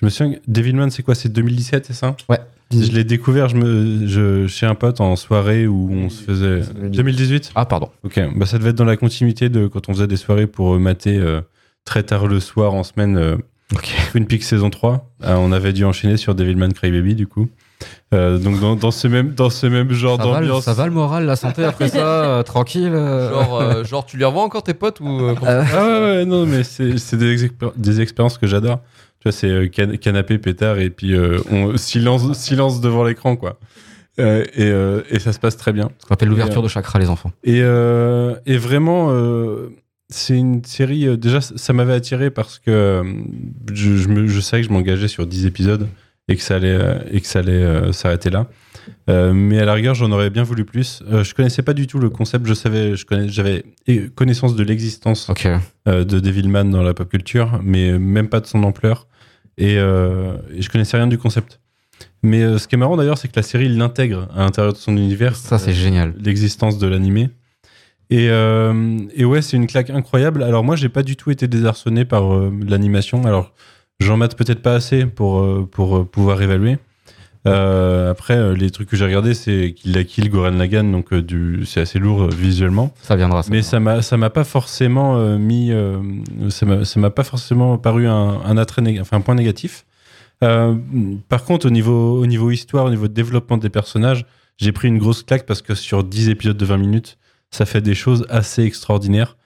[0.00, 1.14] Je me souviens, Devilman, c'est quoi?
[1.14, 2.16] C'est 2017, c'est ça?
[2.28, 2.38] Ouais.
[2.72, 6.62] Je l'ai découvert je me, je, chez un pote en soirée où on se faisait.
[6.88, 7.90] 2018 Ah pardon.
[8.02, 10.80] Ok, bah ça devait être dans la continuité de quand on faisait des soirées pour
[10.80, 11.42] mater euh,
[11.84, 13.36] très tard le soir en semaine euh,
[13.74, 13.94] Ok.
[14.12, 15.12] Twin Peaks saison 3.
[15.24, 17.48] Euh, on avait dû enchaîner sur Devilman Crybaby du coup.
[18.14, 20.64] Euh, donc dans, dans ce même dans ce même genre Ça va, le- d'ambiance.
[20.64, 21.98] ça va le moral, la santé après ça,
[22.38, 22.92] euh, tranquille.
[22.92, 23.30] euh.
[23.30, 26.24] Genre, euh, genre, tu les revois encore tes potes ou euh, Euh, Ah ouais, ouais,
[26.24, 28.80] non mais c'est c'est des, expér- des expériences que j'adore.
[29.20, 33.36] Tu vois, c'est euh, can- canapé pétard et puis euh, on, silence silence devant l'écran
[33.36, 33.58] quoi.
[34.20, 35.88] Euh, et, euh, et ça se passe très bien.
[35.98, 37.32] Ce qu'on appelle l'ouverture de chakra, les enfants.
[37.44, 39.70] Et, euh, et vraiment, euh,
[40.10, 41.06] c'est une série.
[41.06, 43.02] euh, déjà, ça ça m'avait attiré parce que euh,
[43.72, 45.88] je, je, me- je savais que je m'engageais sur 10 épisodes
[46.32, 48.48] et que ça allait, euh, et que ça allait euh, s'arrêter là.
[49.08, 51.02] Euh, mais à la rigueur, j'en aurais bien voulu plus.
[51.08, 52.46] Je connaissais pas du tout le concept.
[52.46, 53.64] Je savais, je connais, j'avais
[54.14, 55.30] connaissance de l'existence
[55.86, 59.06] de Devilman dans la pop culture, mais même pas de son ampleur.
[59.58, 61.60] Et, et je connaissais rien du concept.
[62.22, 64.78] Mais euh, ce qui est marrant d'ailleurs, c'est que la série l'intègre à l'intérieur de
[64.78, 65.36] son univers.
[65.36, 66.14] Ça, c'est génial.
[66.18, 67.30] L'existence de l'animé.
[68.10, 70.42] Et, euh, et ouais, c'est une claque incroyable.
[70.42, 72.24] Alors moi, j'ai pas du tout été désarçonné par
[72.66, 73.24] l'animation.
[73.24, 73.52] Alors,
[74.02, 76.78] j'en mate peut-être pas assez pour, euh, pour euh, pouvoir évaluer.
[77.46, 81.64] Euh, après, les trucs que j'ai regardés, c'est qu'il a kill Goran Lagan, donc du,
[81.66, 82.94] c'est assez lourd visuellement.
[83.02, 83.42] Ça viendra.
[83.42, 85.72] Ça Mais ça m'a ça m'a pas forcément mis
[86.50, 89.84] ça m'a ça m'a pas forcément paru un, un attrait néga- enfin un point négatif.
[90.44, 90.74] Euh,
[91.28, 94.24] par contre au niveau au niveau histoire, au niveau de développement des personnages,
[94.58, 97.18] j'ai pris une grosse claque parce que sur 10 épisodes de 20 minutes,
[97.50, 99.36] ça fait des choses assez extraordinaires.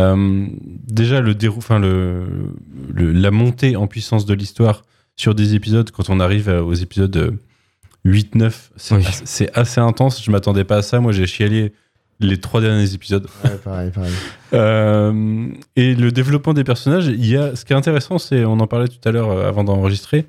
[0.00, 0.46] Euh,
[0.88, 2.26] déjà le dérou enfin le,
[2.94, 4.82] le- la montée en puissance de l'histoire
[5.16, 7.30] sur des épisodes quand on arrive à- aux épisodes euh,
[8.04, 9.04] 8 9 c'est Oui.
[9.54, 11.00] assez- intense, je m'attendais pas à ça.
[11.00, 11.72] Moi j'ai chialé
[12.22, 13.26] les trois derniers épisodes.
[13.44, 14.12] Ouais, pareil, pareil.
[14.52, 15.46] Euh,
[15.76, 18.66] et le développement des personnages, il y a, ce qui est intéressant, c'est, on en
[18.66, 20.26] parlait tout à l'heure euh, avant d'enregistrer,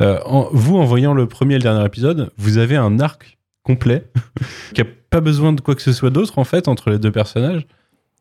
[0.00, 3.36] euh, en- vous, en voyant le premier et le dernier épisode, vous avez un arc
[3.64, 4.04] complet
[4.74, 7.10] qui a pas besoin de quoi que ce soit d'autre, en fait, entre les deux
[7.10, 7.66] personnages,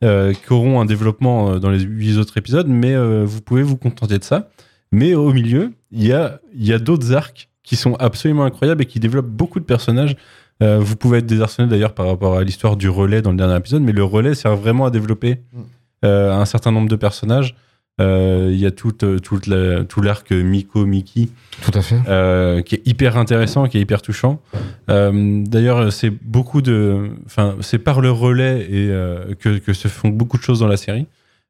[0.04, 3.64] euh, qui auront un développement euh, dans les huit autres épisodes, mais euh, vous pouvez
[3.64, 4.50] vous contenter de ça.
[4.92, 8.82] Mais au milieu, il y a, il y a d'autres arcs qui sont absolument incroyables
[8.82, 10.16] et qui développent beaucoup de personnages.
[10.62, 13.58] Euh, vous pouvez être désarçonné d'ailleurs par rapport à l'histoire du relais dans le dernier
[13.58, 16.06] épisode, mais le relais sert vraiment à développer Mm.
[16.06, 17.56] un certain nombre de personnages.
[18.02, 21.32] Euh, Il y a tout, euh, toute la- tout l'arc Miko Miki
[21.62, 22.00] Tout à fait.
[22.08, 24.40] euh, qui est hyper intéressant, qui est hyper touchant.
[24.88, 30.38] D'ailleurs, c'est beaucoup de, enfin, c'est par le relais et que, que se font beaucoup
[30.38, 31.06] de choses dans la série.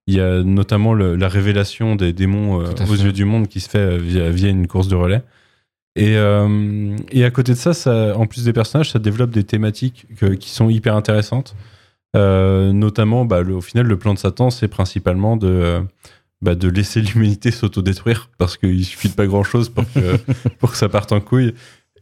[0.06, 3.04] Il y a notamment le- la révélation des démons euh, aux fait.
[3.06, 5.22] yeux du monde qui se fait euh, via, via une course de relais.
[5.96, 9.46] Et, euh, et à côté de ça, ça, en plus des personnages, ça développe des
[9.46, 11.56] thématiques que- qui sont hyper intéressantes.
[12.16, 15.82] Notamment, bah, le- au final, le plan de Satan, c'est principalement de,
[16.44, 20.18] bah, de laisser l'humanité s'autodétruire parce qu'il suffit de pas grand chose pour que,
[20.60, 21.54] pour que ça parte en couille.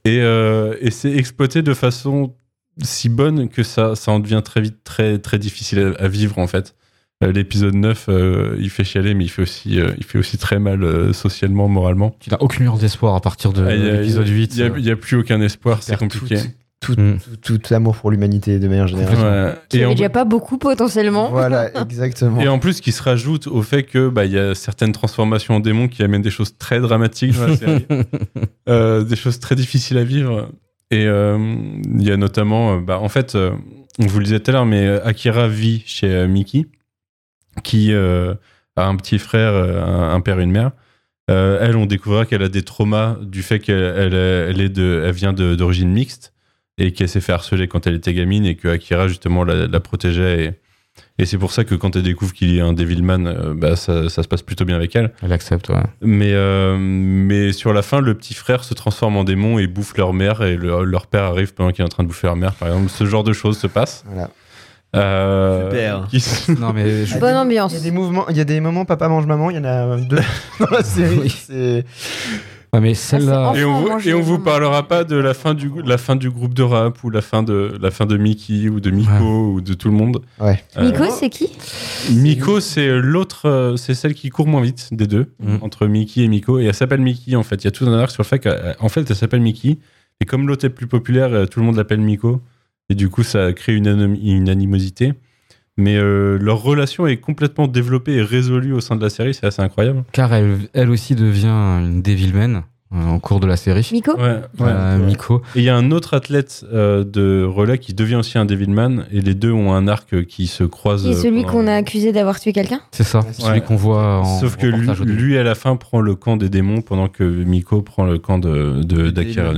[0.03, 2.35] Et, euh, et c'est exploité de façon
[2.81, 6.39] si bonne que ça, ça en devient très vite très, très difficile à, à vivre
[6.39, 6.75] en fait.
[7.23, 10.57] Euh, L'épisode 9, euh, il fait chialer, mais il fait aussi, il fait aussi très
[10.57, 12.15] mal socialement, moralement.
[12.19, 14.57] Tu n'as aucune lueur d'espoir à partir de Ah, l'épisode 8.
[14.57, 16.37] Il n'y a, plus aucun espoir, c'est compliqué.
[16.81, 17.17] Tout, Mm.
[17.41, 19.55] tout, tout amour pour l'humanité de manière générale.
[19.71, 21.29] Il Et, en, avait déjà pas beaucoup potentiellement.
[21.29, 22.41] Voilà, exactement.
[22.41, 25.55] et en plus, qui se rajoute au fait que bah, il y a certaines transformations
[25.55, 27.85] en démons qui amènent des choses très dramatiques dans la série.
[28.67, 30.49] Euh, des choses très difficiles à vivre.
[30.89, 31.37] Et euh,
[31.85, 33.51] il y a notamment, euh, bah, en fait, euh,
[33.99, 36.65] on vous le disait tout à l'heure, mais Akira vit chez euh, Miki,
[37.63, 38.33] qui euh,
[38.75, 40.71] a un petit frère, un, un père et une mère.
[41.29, 45.03] Euh, elle, on découvrira qu'elle a des traumas du fait qu'elle elle, elle est de,
[45.05, 46.30] elle vient d'origine mixte
[46.85, 49.79] et qu'elle s'est fait harceler quand elle était gamine et que Akira justement la, la
[49.79, 50.45] protégeait.
[50.45, 50.51] Et,
[51.23, 53.75] et c'est pour ça que quand elle découvre qu'il y a un Devilman, euh, bah,
[53.75, 55.11] ça, ça se passe plutôt bien avec elle.
[55.21, 55.75] Elle accepte, ouais.
[56.01, 59.95] Mais, euh, mais sur la fin, le petit frère se transforme en démon et bouffe
[59.97, 62.35] leur mère et le- leur père arrive pendant qu'il est en train de bouffer leur
[62.35, 62.89] mère, par exemple.
[62.89, 64.03] Ce genre de choses se passe.
[64.07, 64.29] Voilà.
[64.93, 66.07] Euh, Super.
[66.09, 67.71] qui sont- Non, mais je- Bonne ambiance.
[67.71, 69.59] Il y a des mouvements, il y a des moments papa mange maman, il y
[69.59, 70.19] en a deux
[70.59, 71.19] dans la série.
[71.49, 71.83] Oui.
[72.73, 73.51] Ouais, mais celle-là.
[73.53, 76.29] Ah, Et on, et on vous parlera pas de la fin du, la fin du
[76.29, 79.53] groupe de rap ou la fin de, la fin de Mickey ou de Miko Ouais.
[79.55, 80.21] ou de tout le monde.
[80.39, 80.63] Ouais.
[80.77, 81.49] Euh, Nico, c'est qui?
[82.11, 85.57] Miko, c'est l'autre, euh, c'est celle qui court moins vite des deux, Mm.
[85.61, 86.59] entre Mickey et Miko.
[86.59, 87.55] Et elle s'appelle Mickey en fait.
[87.63, 89.77] Il y a tout un arc sur le fait qu'en fait elle s'appelle Mickey.
[90.21, 92.41] Et comme l'autre est plus populaire, euh, tout le monde l'appelle Miko.
[92.89, 95.13] Et du coup, ça crée une, une animosité.
[95.81, 99.33] Mais euh, leur relation est complètement développée et résolue au sein de la série.
[99.33, 100.03] C'est assez incroyable.
[100.11, 102.63] Car elle, elle aussi devient une Devilman
[102.93, 103.87] euh, en cours de la série.
[103.93, 105.41] Miko Ouais, Euh, Miko.
[105.55, 109.05] Et il y a un autre athlète euh, de relais qui devient aussi un Devilman.
[109.11, 111.03] Et les deux ont un arc qui se croise.
[111.03, 113.25] Qui est euh, celui pendant- qu'on a accusé d'avoir tué quelqu'un C'est ça, Ouais.
[113.31, 114.39] celui qu'on voit en.
[114.41, 117.81] Sauf que lui, lui, à la fin, prend le camp des démons pendant que Miko
[117.81, 119.51] prend le camp de, de- d'Akira.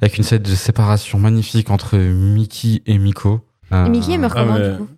[0.00, 3.40] Avec une scène de séparation magnifique entre Mickey et Miko.
[3.72, 4.88] Euh, Et Mickey meurt Ah, comment mais- du coup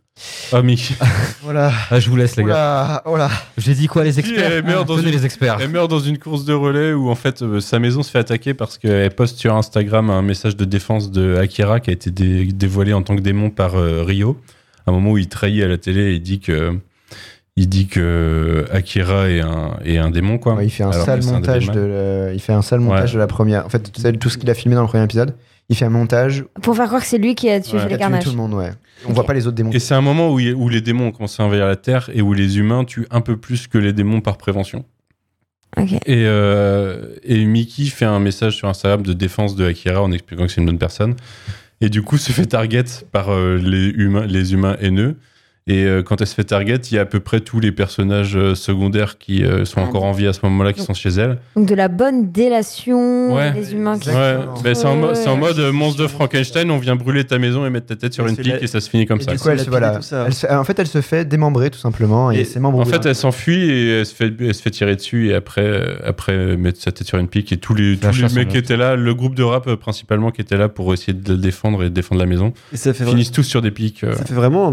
[0.52, 0.94] Ah, Mickey.
[1.42, 1.72] Voilà.
[1.90, 2.52] Ah, je vous laisse, les Oh gars.
[2.54, 3.30] là, oh là.
[3.56, 5.58] J'ai dit quoi, les experts elle meurt dans Tenez, une- les experts.
[5.60, 8.18] Elle meurt dans une course de relais où en fait euh, sa maison se fait
[8.18, 12.10] attaquer parce qu'elle poste sur Instagram un message de défense de Akira qui a été
[12.10, 14.38] dé- dévoilé en tant que démon par euh, Ryo.
[14.86, 16.76] À un moment où il trahit à la télé et il dit que
[17.56, 20.54] il dit que Akira est un, est un démon quoi.
[20.54, 23.10] Ouais, il fait un Alors sale un montage de, le- il fait un sale montage
[23.10, 23.14] Ouais.
[23.14, 23.66] de la première.
[23.66, 25.34] En fait, tout ce qu'il a filmé dans le premier épisode,
[25.70, 26.44] il fait un montage.
[26.60, 27.84] Pour faire croire que c'est lui qui a tué Ouais.
[27.84, 28.24] Il les a tué carnages.
[28.24, 28.70] tout le monde, ouais.
[29.08, 29.70] On voit pas les autres démons.
[29.70, 32.34] Et c'est un moment où, les démons ont commencé à envahir la Terre et où
[32.34, 34.84] les humains tuent un peu plus que les démons par prévention.
[35.78, 35.92] Ok.
[35.92, 40.46] Et, euh, et Mickey fait un message sur Instagram de défense de Akira en expliquant
[40.46, 41.14] que c'est une bonne personne.
[41.80, 45.16] Et du coup, se fait target par euh, les, humains, les humains haineux.
[45.70, 47.70] Et euh, quand elle se fait target, il y a à peu près tous les
[47.70, 50.94] personnages euh, secondaires qui euh, sont Ah, encore en vie à ce moment-là, qui sont
[50.94, 51.38] chez elle.
[51.54, 53.52] Donc de la bonne délation Ouais.
[53.52, 57.38] des humains qui Ouais, c'est en, mo- mode monstre de Frankenstein, on vient brûler ta
[57.38, 59.20] maison et mettre ta tête sur Et une pique la- et ça se finit comme
[59.20, 59.32] Et ça.
[59.32, 60.24] du coup, elle se, voilà, tout ça.
[60.26, 62.84] elle se en fait, elle se fait démembrer tout simplement et, Et ses membres En
[62.84, 66.56] fait, elle s'enfuit et elle se fait, elle se fait tirer dessus et après, après
[66.56, 67.52] mettre sa tête sur une pique.
[67.52, 70.40] Et tous les, tous les mecs qui étaient là, le groupe de rap principalement qui
[70.40, 73.04] était là pour essayer de le défendre et de défendre la maison, Et ça fait,
[73.04, 74.00] vra- finissent tous sur des piques.
[74.00, 74.72] ça fait vraiment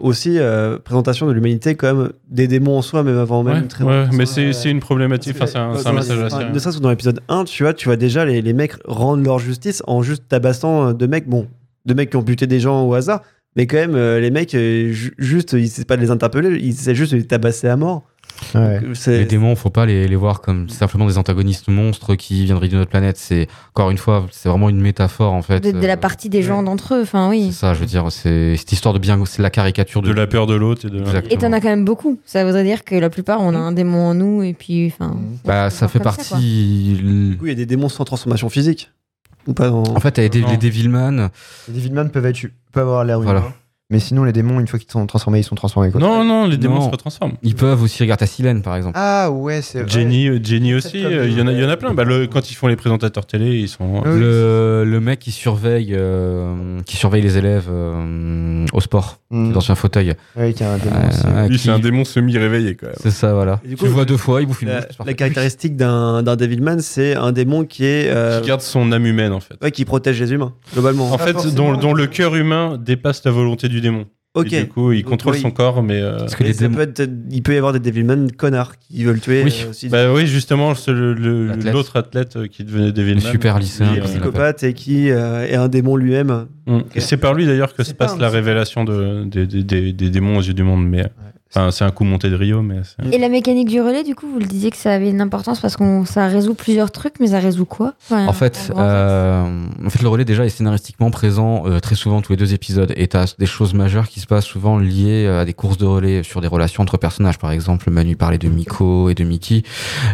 [0.00, 3.68] aussi euh, présentation de l'humanité comme des démons en soi, même avant Ouais, même.
[3.68, 6.18] très ouais, mais c'est c'est une problématique, enfin, c'est un, un Dans- message.
[6.52, 9.22] Ne serait-ce que dans l'épisode 1, tu vois, tu vois déjà les, les mecs rendre
[9.24, 11.46] leur justice en juste tabassant euh, de mecs, bon,
[11.86, 13.22] de mecs qui ont buté des gens au hasard,
[13.56, 16.70] mais quand même, euh, les mecs, ju- juste, ils essaient pas de les interpeller, ils
[16.70, 18.02] essaient juste de les tabasser à mort.
[18.54, 18.80] Ouais.
[18.94, 22.68] C'est- Les démons, faut pas les, les voir comme simplement des antagonistes monstres qui viendraient
[22.68, 23.16] d'une autre planète.
[23.16, 25.60] C'est encore une fois, c'est vraiment une métaphore en fait.
[25.60, 27.52] De, de la Euh, partie des gens d'entre eux, enfin C'est oui.
[27.52, 30.26] ça, je veux dire, c'est cette histoire de bien, c'est la caricature de, De la
[30.26, 30.98] peur de l'autre et de.
[31.00, 31.34] Exactement.
[31.34, 32.18] Et t'en as quand même beaucoup.
[32.24, 35.16] Ça voudrait dire que la plupart, on a un démon en nous, et puis, enfin.
[35.44, 36.98] Bah, on ça fait partie.
[37.02, 38.90] Du coup, il y a des démons sans transformation physique.
[39.46, 39.82] Ou pas dans...
[39.84, 41.30] En fait, les, les Devilman.
[41.68, 42.40] Les Devilman peuvent, être,
[42.72, 43.44] peuvent avoir l'air Voilà.
[43.90, 45.90] Mais sinon, les démons, une fois qu'ils sont transformés, ils sont transformés.
[45.90, 46.00] Quoi.
[46.00, 46.86] Non, non, les démons Non.
[46.86, 47.32] se retransforment.
[47.42, 48.96] Ils peuvent aussi regarder ta silène, par exemple.
[48.96, 49.88] Ah ouais, c'est vrai.
[49.90, 51.92] Jenny, euh, Jenny aussi, euh, il y, en a- il y en a plein.
[51.92, 54.02] Bah, le- quand ils font les présentateurs télé, ils sont.
[54.06, 54.20] Oui.
[54.20, 59.50] Le, le mec qui surveille, euh, qui surveille les élèves euh, au sport, qui Mm.
[59.50, 60.14] est dans un fauteuil.
[60.36, 61.22] Oui, qui a un démon Euh, aussi.
[61.26, 62.96] euh, Lui, qui- c'est un démon semi-réveillé, quand même.
[63.00, 63.60] C'est ça, voilà.
[63.64, 66.36] Et du tu le vois deux fois, il bouffe une La, la caractéristique d'un d'un
[66.36, 69.54] Devilman, c'est un démon qui est euh, Qui garde son âme humaine, en fait.
[69.62, 71.12] ouais, qui protège les humains globalement.
[71.12, 74.06] En fait, dont, dont le cœur humain dépasse la volonté du démon.
[74.34, 74.52] ok.
[74.52, 75.40] Et du coup, il Donc, contrôle oui.
[75.40, 76.00] son corps, mais.
[76.00, 76.76] euh, Parce que les démons.
[76.76, 79.62] peut être- il peut y avoir des Devilman connards qui veulent tuer Oui.
[79.66, 79.88] euh, aussi.
[79.88, 83.20] Bah oui, justement, l'autre athlète euh, qui devenait Le Devilman.
[83.20, 83.94] super lycéen.
[83.94, 86.46] qui psychopathe et qui euh, est un démon lui-même.
[86.66, 86.78] Mm.
[86.94, 89.92] Et c'est par lui d'ailleurs que se pas passe la révélation de, des, des- des-
[89.92, 90.86] des démons aux yeux du monde.
[90.86, 91.06] Mais
[91.54, 92.80] enfin, c'est un coup monté de Rio, mais
[93.10, 95.60] Et la mécanique du relais, du coup, vous le disiez que ça avait une importance
[95.60, 97.94] parce que ça résout plusieurs trucs, mais ça résout quoi?
[98.04, 101.94] Enfin, En fait, en euh, en fait, le relais déjà est scénaristiquement présent euh, très
[101.94, 102.92] souvent tous les deux épisodes.
[102.96, 106.22] Et t'as des choses majeures qui se passent souvent liées à des courses de relais
[106.22, 107.38] sur des relations entre personnages.
[107.38, 109.62] Par exemple, Manu parlait de Miko et de Mickey,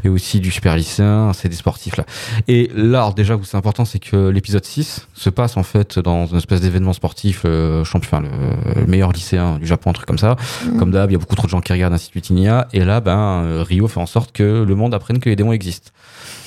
[0.05, 1.33] et aussi du super lycéen.
[1.35, 2.05] C'est des sportifs là.
[2.49, 5.99] Et là, alors, déjà, où c'est important, c'est que l'épisode 6 se passe en fait
[5.99, 9.93] dans une espèce d'événement sportif, le champion, enfin, le, le meilleur lycéen du Japon, un
[9.93, 10.37] truc comme ça.
[10.65, 10.79] Mm.
[10.79, 12.39] Comme d'hab, il y a beaucoup trop de gens qui regardent, ainsi de suite, il
[12.39, 12.69] y a.
[12.73, 15.53] Et là, ben, euh, Rio fait en sorte que le monde apprenne que les démons
[15.53, 15.91] existent.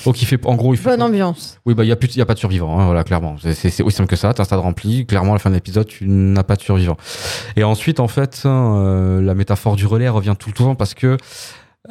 [0.06, 0.88] Donc, il fait, en gros, il fait.
[0.90, 1.58] Bonne ambiance.
[1.66, 3.36] Oui, bah, il n'y a, plus- y a pas de survivants, hein, voilà, clairement.
[3.52, 4.32] C'est aussi simple que ça.
[4.32, 5.04] T'as un stade rempli.
[5.04, 6.96] Clairement, à la fin de l'épisode, tu n'as pas de survivants.
[7.56, 10.94] Et ensuite, en fait, hein, euh, la métaphore du relais revient tout le temps parce
[10.94, 11.18] que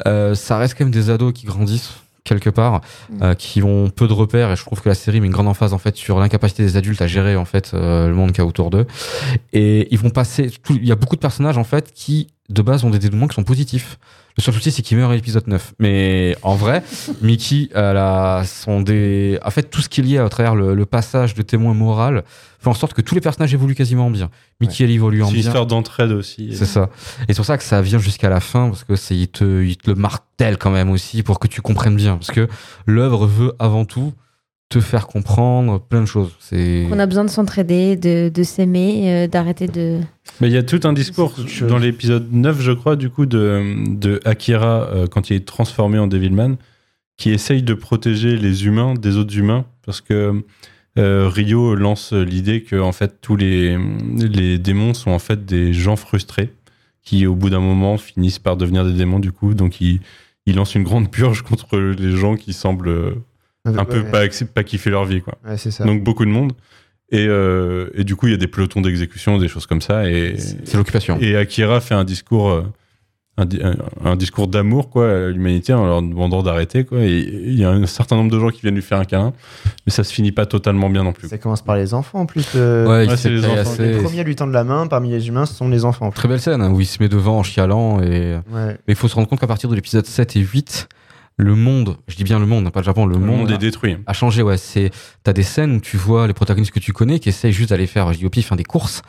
[0.08, 1.92] euh, ça reste quand même des ados qui grandissent
[2.30, 3.24] quelque part, Mm.
[3.24, 4.52] euh, qui ont peu de repères.
[4.52, 6.78] Et je trouve que la série met une grande emphase, en fait, sur l'incapacité des
[6.78, 8.86] adultes à gérer, en fait, euh, le monde qu'il y a autour d'eux.
[9.54, 10.52] Et ils vont passer.
[10.70, 13.36] Il y a beaucoup de personnages, en fait, qui, de base, ont des dénouements qui
[13.36, 13.98] sont positifs.
[14.38, 15.74] Le seul souci, c'est qu'ils meurent à l'épisode 9.
[15.80, 16.84] Mais en vrai,
[17.22, 19.38] Mickey, elle a son des.
[19.44, 22.24] En fait, tout ce qui est lié à travers le, le passage de témoin moral
[22.60, 24.30] fait en sorte que tous les personnages évoluent quasiment en bien.
[24.62, 25.50] Mickey, elle évolue en c'est une bien.
[25.50, 26.52] histoire d'entraide aussi.
[26.56, 26.90] C'est ça.
[27.28, 29.64] Et c'est pour ça que ça vient jusqu'à la fin, parce que c'est il te,
[29.64, 32.16] il te le martèle quand même aussi pour que tu comprennes bien.
[32.16, 32.48] Parce que
[32.86, 34.14] l'œuvre veut avant tout
[34.70, 36.36] te faire comprendre plein de choses.
[36.40, 36.88] C'est.
[36.92, 40.00] On a besoin de s'entraider, de, de s'aimer, euh, d'arrêter de.
[40.40, 41.34] Mais il y a tout un discours
[41.68, 45.98] dans l'épisode 9, je crois, du coup, de, de Akira, euh, quand il est transformé
[45.98, 46.56] en Devilman,
[47.18, 50.44] qui essaye de protéger les humains des autres humains, parce que
[50.98, 53.78] euh, Rio lance l'idée que en fait tous les,
[54.18, 56.54] les démons sont en fait des gens frustrés
[57.04, 60.00] qui au bout d'un moment finissent par devenir des démons du coup donc il,
[60.48, 63.14] il lance une grande purge contre les gens qui semblent
[63.78, 65.84] un peu Ouais, pas, pas kiffer leur vie quoi Ouais, c'est ça.
[65.86, 66.54] donc beaucoup de monde
[67.12, 70.10] et, euh, et du coup il y a des pelotons d'exécution des choses comme ça
[70.10, 71.18] et, C'est l'occupation.
[71.20, 72.64] et Akira fait un discours, euh,
[73.38, 77.00] un, di- un- un discours d'amour quoi à l'humanité en leur demandant d'arrêter quoi.
[77.00, 79.32] Et il y a un certain nombre de gens qui viennent lui faire un câlin,
[79.88, 81.30] mais ça se finit pas totalement bien non plus.
[81.30, 82.46] Ça commence par les enfants en plus.
[82.56, 83.56] euh, Ouais, c'est les enfants.
[83.58, 86.08] assez- Les premiers à lui tendre la main parmi les humains, ce sont les enfants.
[86.08, 86.12] en.
[86.12, 88.02] Très belle scène hein, où il se met devant en chialant.
[88.02, 88.36] Et...
[88.36, 88.42] Ouais.
[88.52, 90.90] Mais il faut se rendre compte qu'à partir de l'épisode 7 et 8,
[91.42, 93.54] le monde, je dis bien le monde, hein, pas le Japon, le, Le monde a-
[93.56, 93.96] est détruit.
[94.06, 94.58] a changé, ouais.
[94.58, 94.92] C'est,
[95.24, 97.88] t'as des scènes où tu vois les protagonistes que tu connais qui essayent juste d'aller
[97.88, 99.02] faire, je dis au pif, hein, des courses.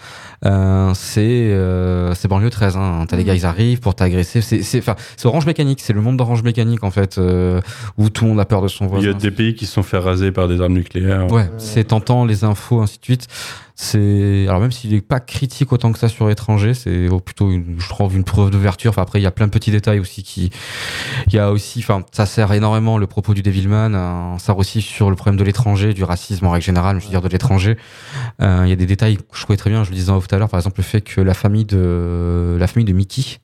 [0.47, 1.21] Euh, c'est,
[1.51, 3.05] euh, c'est banlieue 13, hein.
[3.09, 3.27] T'as les Mhm.
[3.27, 4.43] gars, ils arrivent pour t'agresser.
[4.43, 5.81] C'est, c'est, enfin, c'est Orange Mécanique.
[5.83, 7.61] C'est le monde d'Orange Mécanique, en fait, euh,
[7.99, 9.07] où tout le monde a peur de son Il voisin.
[9.09, 11.27] y a des pays qui se sont fait raser par des armes nucléaires.
[11.33, 13.27] Ouais, c'est tentant, les infos, ainsi de suite.
[13.83, 17.77] C'est alors même s'il est pas critique autant que ça sur l'étranger, c'est plutôt une,
[17.79, 18.91] je trouve une preuve d'ouverture.
[18.91, 20.51] Enfin après il y a plein de petits détails aussi qui,
[21.29, 24.59] il y a aussi, enfin ça sert énormément le propos du Devilman, hein, ça sert
[24.59, 27.29] aussi sur le problème de l'étranger, du racisme en règle générale, je veux dire de
[27.29, 27.79] l'étranger.
[28.43, 29.83] Euh, Il y a des détails que je trouvais très bien.
[29.83, 32.67] Je le disais tout à l'heure, par exemple le fait que la famille de la
[32.67, 33.39] famille de Mickey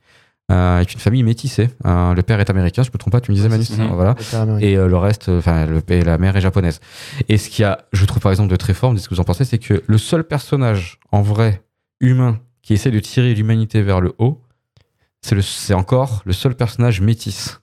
[0.51, 1.71] euh, est une famille métissée.
[1.85, 3.75] Euh, le père est américain, je me trompe pas, tu me disais Ouais, Manu, c'est
[3.77, 3.85] ça.
[3.87, 4.15] voilà
[4.47, 6.81] Le et euh, le reste, euh, enfin, la mère est japonaise.
[7.29, 9.21] Et ce qu'il y a, je trouve par exemple de très fort, ce que vous
[9.21, 11.63] en pensez, c'est que le seul personnage en vrai
[12.01, 14.43] humain qui essaie de tirer l'humanité vers le haut,
[15.21, 17.61] c'est le, c'est encore le seul personnage métis.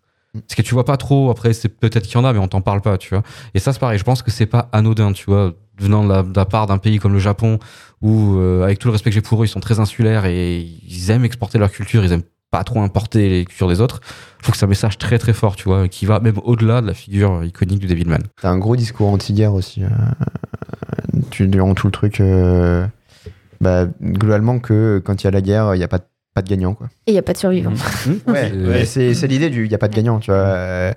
[0.48, 2.48] Ce que tu vois pas trop, après, c'est peut-être qu'il y en a, mais on
[2.48, 3.22] t'en parle pas, tu vois.
[3.54, 6.24] Et ça, c'est pareil, je pense que c'est pas anodin, tu vois, venant de la,
[6.24, 7.60] de la part d'un pays comme le Japon,
[8.02, 10.58] où, euh, avec tout le respect que j'ai pour eux, ils sont très insulaires et
[10.60, 12.24] ils aiment exporter leur culture, ils aiment
[12.54, 14.00] pas trop importer les cultures des autres.
[14.38, 16.82] Je trouve que c'est un message très très fort, tu vois, qui va même au-delà
[16.82, 18.20] de la figure iconique du Devilman.
[18.42, 19.84] T'as un gros discours anti-guerre aussi.
[19.84, 19.88] euh,
[21.32, 22.20] tu, durant tout le truc.
[22.22, 22.86] euh,
[23.60, 26.04] bah, globalement, que quand il y a la guerre, il n'y a pas de
[26.36, 26.88] pas de gagnant, quoi.
[27.08, 27.74] Et il n'y a pas de survivants.
[28.28, 30.40] Ouais, C'est- ouais, c'est c'est l'idée du il n'y a pas de gagnant, tu vois.
[30.40, 30.92] Euh,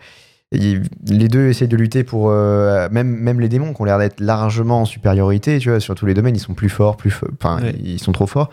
[0.53, 2.31] les deux essayent de lutter pour.
[2.31, 5.95] euh, même, même les démons qui ont l'air d'être largement en supériorité, tu vois, sur
[5.95, 7.15] tous les domaines, ils sont plus forts, plus.
[7.41, 7.75] Enfin, Ouais.
[7.83, 8.51] ils sont trop forts.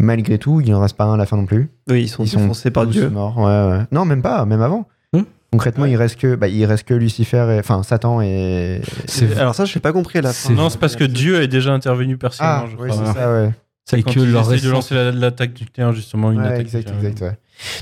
[0.00, 1.68] Malgré tout, il n'en reste pas un à la fin non plus.
[1.88, 3.10] Oui, ils sont ils sont défoncés par tous Dieu.
[3.10, 3.36] morts.
[3.38, 3.84] Ouais, ouais.
[3.92, 4.88] Non, même pas, même avant.
[5.12, 5.22] Hmm.
[5.52, 8.80] Concrètement, il reste que, bah, il reste que Lucifer, et, enfin Satan et.
[9.06, 10.54] C'est Alors ça, je n'ai pas compris à la C'est- fin.
[10.54, 13.50] Non, c'est parce que Dieu est déjà intervenu personnellement, Ah, je oui, c'est ça, ouais.
[13.84, 16.88] C'est que il leur essaie de lancer la- l'attaque nucléaire, justement, une Ouais, attaque exact,
[16.92, 17.10] nucléaire.
[17.10, 17.38] exact, ouais.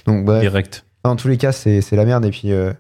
[0.07, 0.41] Donc, bref.
[0.41, 0.85] Direct.
[1.05, 2.25] Dans tous les cas, c'est c'est la merde.
[2.25, 2.73] Et puis, euh,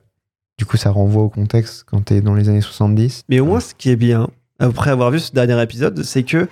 [0.58, 3.22] du coup, ça renvoie au contexte quand t'es dans les années 70.
[3.28, 4.28] Mais au moins, ce qui est bien,
[4.58, 6.48] après avoir vu ce dernier épisode, c'est que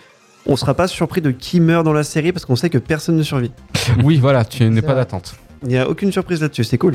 [0.46, 3.16] on sera pas surpris de qui meurt dans la série parce qu'on sait que personne
[3.16, 3.52] ne survit.
[4.02, 5.36] Oui, voilà, tu n'es pas d'attente.
[5.62, 6.94] Il n'y a aucune surprise là-dessus, c'est cool.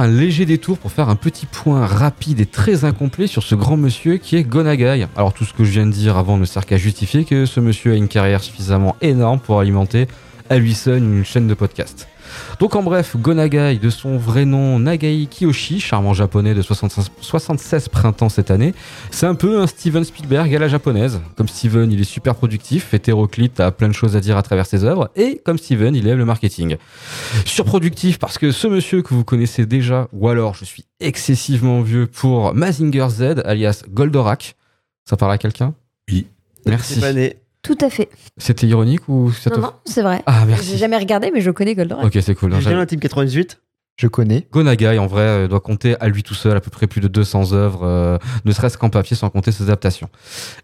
[0.00, 3.76] Un léger détour pour faire un petit point rapide et très incomplet sur ce grand
[3.76, 5.06] monsieur qui est Gonagai.
[5.16, 7.60] Alors tout ce que je viens de dire avant ne sert qu'à justifier que ce
[7.60, 10.08] monsieur a une carrière suffisamment énorme pour alimenter
[10.50, 12.08] à lui seul une chaîne de podcast.
[12.60, 17.88] Donc en bref, Gonagai, de son vrai nom Nagai Kiyoshi, charmant japonais de 76, 76
[17.88, 18.74] printemps cette année,
[19.10, 21.20] c'est un peu un Steven Spielberg à la japonaise.
[21.36, 24.66] Comme Steven, il est super productif, hétéroclite, a plein de choses à dire à travers
[24.66, 26.76] ses œuvres, et comme Steven, il aime le marketing.
[27.44, 32.06] Surproductif parce que ce monsieur que vous connaissez déjà, ou alors je suis excessivement vieux
[32.06, 34.56] pour Mazinger Z, alias Goldorak.
[35.08, 35.74] Ça parle à quelqu'un?
[36.08, 36.26] Oui.
[36.66, 37.00] Merci.
[37.64, 38.10] Tout à fait.
[38.36, 39.56] C'était ironique ou ça te...
[39.56, 40.22] Non, non, c'est vrai.
[40.26, 40.78] Ah J'ai merci.
[40.78, 42.04] jamais regardé, mais je connais Goldorak.
[42.04, 42.54] Ok, c'est cool.
[42.60, 43.58] J'ai bien la team 98.
[43.96, 44.48] Je connais.
[44.52, 47.06] Gonagai, en vrai, euh, doit compter à lui tout seul à peu près plus de
[47.06, 50.08] 200 œuvres, euh, ne serait-ce qu'en papier sans compter ses adaptations.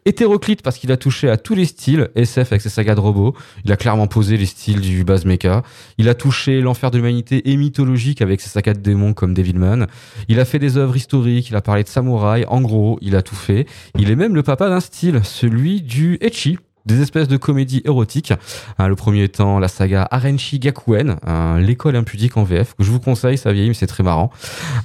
[0.05, 3.37] Hétéroclite parce qu'il a touché à tous les styles, SF avec ses sagas de robots,
[3.65, 5.63] il a clairement posé les styles du base mecha,
[5.97, 9.87] il a touché l'enfer de l'humanité et mythologique avec ses sagas de démons comme Devilman,
[10.27, 13.23] il a fait des œuvres historiques, il a parlé de samouraï, en gros, il a
[13.23, 13.65] tout fait.
[13.97, 18.33] Il est même le papa d'un style, celui du Echi, des espèces de comédies érotiques.
[18.79, 22.91] Hein, le premier étant la saga Arenchi Gakuen, hein, l'école impudique en VF, que je
[22.91, 24.31] vous conseille, ça vieillit, mais c'est très marrant,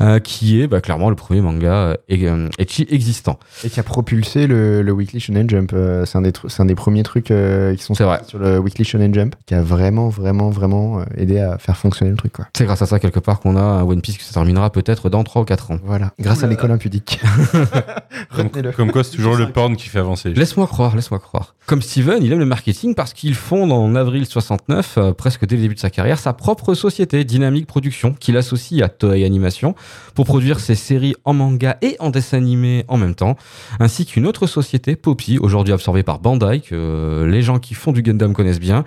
[0.02, 3.40] euh, qui est bah, clairement le premier manga euh, euh, ecchi existant.
[3.64, 5.72] Et qui a propulsé le, le Weekly Shonen Jump.
[5.74, 8.18] Euh, c'est un, des tru- c'est un des premiers trucs euh, qui sont C'est vrai.
[8.18, 11.78] sortis sur le Weekly Shonen Jump, qui a vraiment, vraiment, vraiment euh, aidé à faire
[11.78, 12.34] fonctionner le truc.
[12.34, 12.46] Quoi.
[12.56, 15.10] C'est grâce à ça, quelque part, qu'on a un One Piece qui se terminera peut-être
[15.10, 15.80] dans 3 ou 4 ans.
[15.84, 16.12] Voilà.
[16.20, 17.20] Grâce à l'école impudique.
[18.76, 20.34] Comme, quoi, c'est toujours le porn qui fait avancer.
[20.34, 21.56] Laisse-moi croire, laisse-moi croire.
[21.66, 25.56] Comme Steven, il aime le marketing parce qu'il fonde en avril 69, euh, presque dès
[25.56, 29.76] le début de sa carrière, sa propre société, Dynamic Production, qu'il associe à Toei Animation
[30.16, 33.36] pour produire ses séries en manga et en dessin animé en même temps,
[33.80, 37.92] ainsi qu'une autre société, Poppy, aujourd'hui absorbée par Bandai, que euh, les gens qui font
[37.92, 38.84] du Gundam connaissent bien,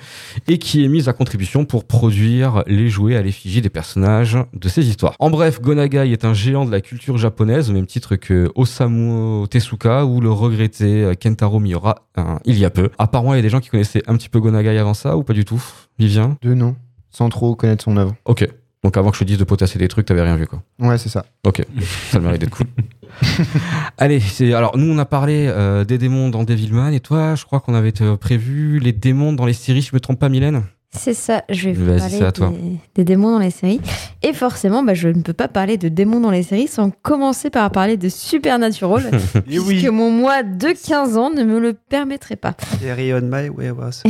[0.48, 4.68] et qui est mise à contribution pour produire les jouets à l'effigie des personnages de
[4.68, 5.14] ces histoires.
[5.20, 9.46] En bref, Gonagai est un géant de la culture japonaise, au même titre que Osamu
[9.48, 12.87] Tezuka ou le regretté euh, Kentaro Miura hein, il y a peu.
[12.98, 14.94] À part moi, il y a des gens qui connaissaient un petit peu Gonagai avant
[14.94, 15.62] ça ou pas du tout?
[15.98, 16.36] Vivien?
[16.42, 16.76] Deux noms,
[17.10, 18.14] sans trop connaître son œuvre.
[18.24, 18.48] Ok.
[18.84, 20.62] Donc avant que je te dise de potasser des trucs, t'avais rien vu quoi.
[20.78, 21.26] Ouais, c'est ça.
[21.44, 21.64] Ok,
[22.10, 22.66] ça le mérite d'être cool.
[23.98, 24.22] Allez,
[24.54, 27.74] alors nous on a parlé euh, des démons dans Devilman et toi, je crois qu'on
[27.74, 30.62] avait euh, prévu les démons dans les séries, je me trompe pas, Mylène?
[30.90, 32.48] C'est ça, je vais vous parler à toi.
[32.48, 33.80] Des, des démons dans les séries.
[34.22, 37.50] Et forcément, bah, je ne peux pas parler de démons dans les séries sans commencer
[37.50, 39.10] par parler de Supernatural,
[39.46, 42.54] puisque mon moi de 15 ans ne me le permettrait pas.
[42.82, 44.02] On my way was.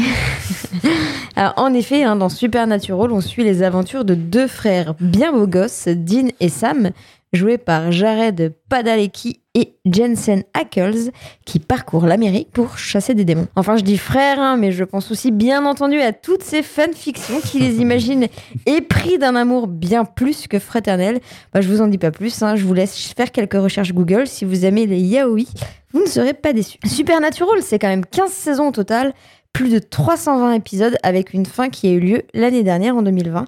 [1.36, 5.46] Alors, en effet, hein, dans Supernatural, on suit les aventures de deux frères bien beaux
[5.48, 6.90] gosses, Dean et Sam,
[7.32, 11.10] joués par Jared Padalecki et Jensen Ackles,
[11.44, 13.48] qui parcourent l'Amérique pour chasser des démons.
[13.56, 17.40] Enfin, je dis frères, hein, mais je pense aussi bien entendu à toutes ces fanfictions
[17.40, 18.28] qui les imaginent
[18.66, 21.20] épris d'un amour bien plus que fraternel.
[21.52, 24.26] Bah, je vous en dis pas plus, hein, je vous laisse faire quelques recherches Google.
[24.26, 25.46] Si vous aimez les yaoi,
[25.92, 26.78] vous ne serez pas déçus.
[26.84, 29.14] Supernatural, c'est quand même 15 saisons au total,
[29.52, 33.46] plus de 320 épisodes avec une fin qui a eu lieu l'année dernière en 2020.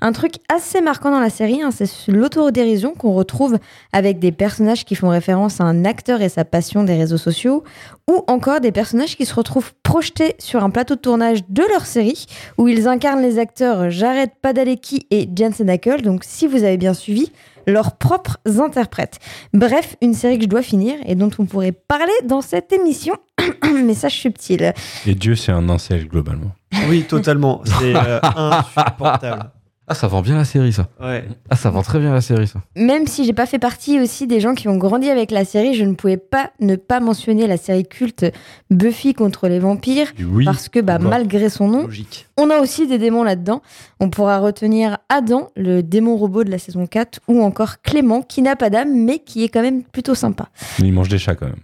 [0.00, 3.58] Un truc assez marquant dans la série, hein, c'est l'autodérision qu'on retrouve
[3.92, 7.62] avec des personnages qui font référence à un acteur et sa passion des réseaux sociaux,
[8.10, 11.86] ou encore des personnages qui se retrouvent projetés sur un plateau de tournage de leur
[11.86, 12.26] série,
[12.58, 16.02] où ils incarnent les acteurs Jared Padalecki et Jensen Ackles.
[16.02, 17.30] Donc si vous avez bien suivi,
[17.66, 19.18] leurs propres interprètes.
[19.52, 23.16] Bref, une série que je dois finir et dont on pourrait parler dans cette émission.
[23.64, 24.72] Message subtil.
[25.06, 26.52] Et Dieu, c'est un incel globalement.
[26.88, 27.62] Oui, totalement.
[27.64, 29.50] C'est euh, insupportable.
[29.88, 30.88] Ah, ça vend bien la série, ça.
[31.00, 31.24] Ouais.
[31.50, 32.60] Ah, ça vend très bien la série, ça.
[32.76, 35.74] Même si j'ai pas fait partie aussi des gens qui ont grandi avec la série,
[35.74, 38.24] je ne pouvais pas ne pas mentionner la série culte
[38.70, 40.06] Buffy contre les vampires.
[40.20, 40.44] Oui.
[40.44, 41.08] Parce que bah, Bon.
[41.08, 42.28] malgré son nom, Logique.
[42.36, 43.60] on a aussi des démons là-dedans.
[43.98, 48.40] On pourra retenir Adam, le démon robot de la saison 4, ou encore Clément, qui
[48.40, 50.48] n'a pas d'âme, mais qui est quand même plutôt sympa.
[50.78, 51.56] Il mange des chats quand même.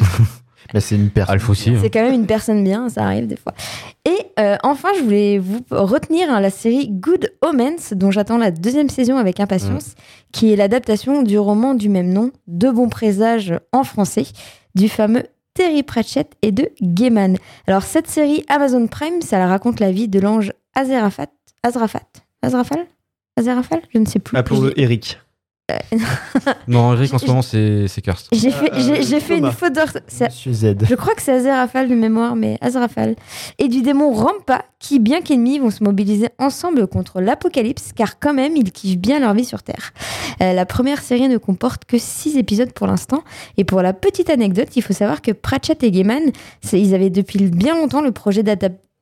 [0.74, 1.34] Mais c'est une personne.
[1.34, 1.70] Alpha aussi.
[1.70, 1.78] hein.
[1.80, 3.54] C'est quand même une personne bien, ça arrive des fois.
[4.04, 8.50] Et euh, enfin, je voulais vous retenir hein, la série Good Omens, dont j'attends la
[8.50, 9.94] deuxième saison avec impatience,
[10.32, 14.26] qui est l'adaptation du roman du même nom, De bons présages en français,
[14.74, 15.22] du fameux
[15.54, 17.38] Terry Pratchett et de Gaiman.
[17.66, 21.28] Alors, cette série Amazon Prime, ça la raconte la vie de l'ange Azerafat.
[21.62, 22.02] Azrafat
[22.42, 22.86] Azrafal
[23.38, 24.36] Azerafal Je ne sais plus.
[24.36, 25.18] Appelons-le Eric.
[26.68, 28.28] Non, Eric, en ce moment, c'est cursed.
[28.32, 29.76] J'ai fait, Euh, fait une faute
[30.08, 30.76] Z.
[30.88, 33.16] Je crois que c'est Azerafal de mémoire, mais Azrafal.
[33.58, 38.34] Et du démon Rampa, qui, bien qu'ennemis, vont se mobiliser ensemble contre l'apocalypse, car quand
[38.34, 39.92] même, ils kiffent bien leur vie sur Terre.
[40.40, 43.22] Euh, la première série ne comporte que 6 épisodes pour l'instant.
[43.56, 46.22] Et pour la petite anecdote, il faut savoir que Pratchett et Gaiman,
[46.72, 48.42] ils avaient depuis bien longtemps le projet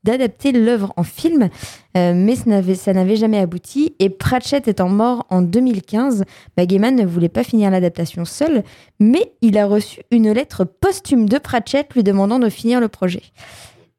[0.04, 1.48] d'adapter l'œuvre en film,
[1.96, 2.74] euh, mais ça n'avait-
[3.16, 3.94] jamais abouti.
[3.98, 6.24] Et Pratchett étant mort en 2015,
[6.56, 6.64] bah,
[6.96, 8.62] ne voulait pas finir l'adaptation seul,
[9.00, 13.22] mais il a reçu une lettre posthume de Pratchett lui demandant de finir le projet.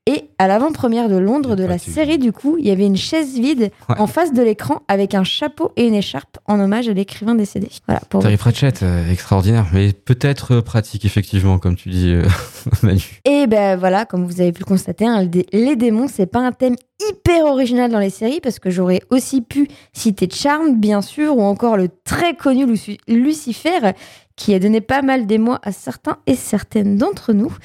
[0.08, 3.34] Et à l'avant-première de Londres de la série, du coup, il y avait une chaise
[3.40, 3.96] vide Ouais.
[4.00, 7.70] en face de l'écran avec un chapeau et une écharpe en hommage à l'écrivain décédé.
[7.88, 12.24] Voilà, pour Terry Pratchett, euh, extraordinaire, mais peut-être euh, pratique, effectivement, comme tu dis, euh,
[12.84, 13.02] Manu.
[13.26, 16.52] Et ben voilà, comme vous avez pu le constater, hein, les démons, c'est pas un
[16.52, 16.76] thème
[17.10, 21.42] hyper original dans les séries parce que j'aurais aussi pu citer Charmed, bien sûr, ou
[21.42, 23.92] encore le très connu Luci- Lucifer,
[24.36, 27.56] qui a donné pas mal d'émoi à certains et certaines d'entre nous.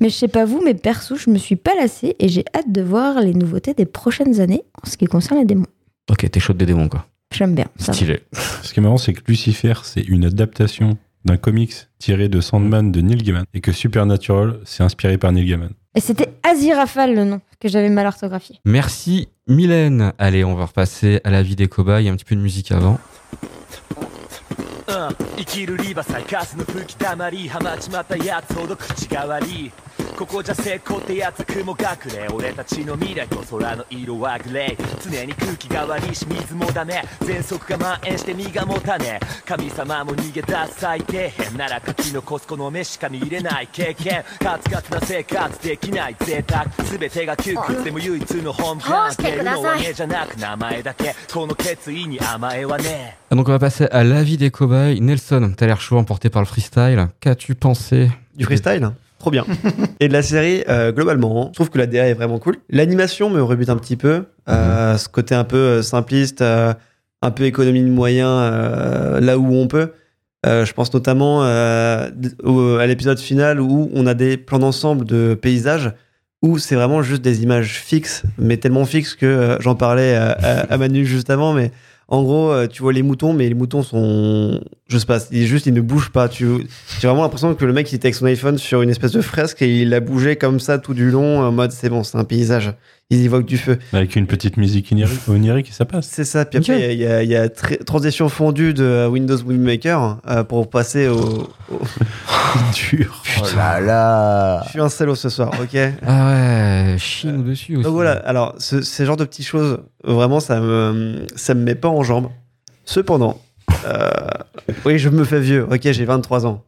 [0.00, 2.70] Mais je sais pas vous, mais perso, je me suis pas lassée et j'ai hâte
[2.70, 5.66] de voir les nouveautés des prochaines années en ce qui concerne les démons.
[6.10, 7.06] Ok, t'es chaud des démons, quoi.
[7.32, 7.66] J'aime bien.
[7.76, 7.92] Ça va.
[7.92, 8.20] Stylé.
[8.62, 12.92] Ce qui est marrant, c'est que Lucifer, c'est une adaptation d'un comics tiré de Sandman
[12.92, 15.70] de Neil Gaiman et que Supernatural, c'est inspiré par Neil Gaiman.
[15.94, 18.60] Et c'était Aziraphale le nom que j'avais mal orthographié.
[18.64, 20.12] Merci, Mylène.
[20.18, 22.08] Allez, on va repasser à la vie des cobayes.
[22.08, 22.98] Un petit peu de musique avant.
[30.16, 35.10] ここじゃ成功ってやつ雲隠れ俺たちの未来と空の色はグレー。
[35.10, 37.02] 常に空気が悪いし水もダメ。
[37.20, 39.18] 喘息が蔓延して身が持たね。
[39.22, 44.24] え神様も逃げ出す最低変なら書き残すこの目しか見れない経験。
[44.38, 46.66] カツカツな生活できない贅沢。
[46.98, 51.14] 全てが窮屈でも唯一の本こうし感出るのはねじゃなく名前だけ。
[51.32, 53.16] この決意に甘えはね。
[53.16, 55.00] え Ah, Donc, on va passer à la vie des cobayes.
[55.00, 57.08] Nelson, t'as l'air chaud, emporté par le freestyle.
[57.20, 58.90] Qu'as-tu pensé Du freestyle?
[59.20, 59.44] Trop bien.
[60.00, 62.56] Et de la série, euh, globalement, je trouve que la DA est vraiment cool.
[62.70, 64.24] L'animation me rebute un petit peu.
[64.48, 66.72] Euh, Ce côté un peu euh, simpliste, euh,
[67.22, 68.50] un peu économie de moyens,
[69.20, 69.92] là où on peut.
[70.46, 71.40] Je pense notamment
[72.42, 75.92] au- à l'épisode final où on a des plans d'ensemble de paysages
[76.42, 80.72] où c'est vraiment juste des images fixes, mais tellement fixes que j'en parlais à, à-
[80.72, 81.72] à Manu juste avant, mais
[82.08, 84.58] en gros, tu vois les moutons, mais les moutons sont,
[84.90, 86.28] je sais pas, ils, juste ils ne bougent pas.
[86.28, 86.46] Tu,
[87.00, 89.20] j'ai vraiment l'impression que le mec il était avec son iPhone sur une espèce de
[89.22, 92.18] fresque et il a bougé comme ça tout du long en mode c'est bon, c'est
[92.18, 92.72] un paysage.
[93.12, 93.76] Ils évoquent du feu.
[93.92, 96.06] Avec une petite musique onirique, onirique et ça passe.
[96.08, 96.44] C'est ça.
[96.44, 100.18] Puis après, il y a, il y a tra- transition fondue de Windows Movie Maker
[100.28, 101.48] euh, pour passer au.
[101.72, 101.80] au-
[102.90, 103.22] Dur.
[103.42, 104.62] Oh là là.
[104.66, 105.78] Je suis un salaud ce soir, ok?
[106.06, 106.28] Ah
[106.92, 107.84] ouais, chine dessus aussi.
[107.84, 111.74] Donc voilà, alors ce, ces genres de petites choses, vraiment, ça me, ça me met
[111.74, 112.28] pas en jambe.
[112.84, 113.49] Cependant, euh,
[114.84, 116.64] oui, je me fais vieux, ok, j'ai 23 ans.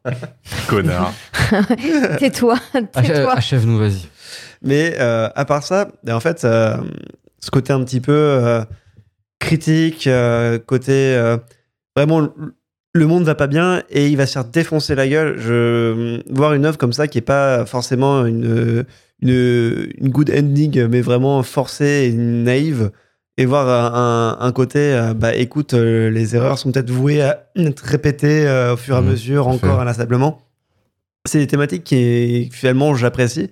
[0.67, 1.13] Connard.
[2.19, 2.57] Tais-toi,
[2.93, 3.33] tais-toi.
[3.37, 4.07] Achève-nous, vas-y.
[4.63, 6.77] Mais euh, à part ça, en fait, euh,
[7.41, 8.63] ce côté un petit peu euh,
[9.41, 11.37] critique, euh, côté euh,
[11.97, 12.29] vraiment
[12.95, 15.39] le monde va pas bien et il va se faire défoncer la gueule.
[15.39, 18.85] Je voir une œuvre comme ça qui est pas forcément une
[19.23, 22.91] une, une good ending, mais vraiment forcée et naïve.
[23.39, 27.47] Et voir un, un côté, euh, bah écoute, euh, les erreurs sont peut-être vouées à
[27.57, 29.67] être répétées euh, au fur et à Mmh, mesure, à fait.
[29.67, 30.43] encore inlassablement.
[31.27, 33.51] C'est des thématiques qui, finalement, j'apprécie.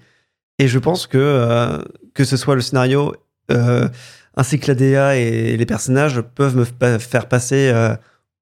[0.59, 1.79] Et je pense que, euh,
[2.15, 3.15] que ce soit le scénario,
[3.51, 3.89] euh,
[4.37, 7.95] ainsi que la DA et les personnages peuvent me fa- faire passer euh,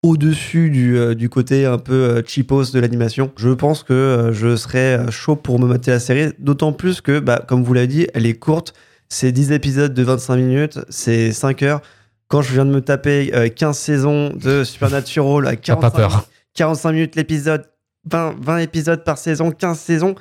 [0.03, 3.31] au-dessus du, euh, du côté un peu euh, cheapos de l'animation.
[3.37, 7.01] Je pense que euh, je serais euh, chaud pour me mater la série, d'autant plus
[7.01, 8.75] que, bah, comme vous l'avez dit, elle est courte.
[9.09, 11.81] C'est 10 épisodes de 25 minutes, c'est 5 heures.
[12.29, 15.97] Quand je viens de me taper euh, 15 saisons de Supernatural à T'as pas 45,
[15.97, 16.25] peur.
[16.55, 17.65] 45 minutes l'épisode,
[18.11, 20.15] 20, 20 épisodes par saison, 15 saisons.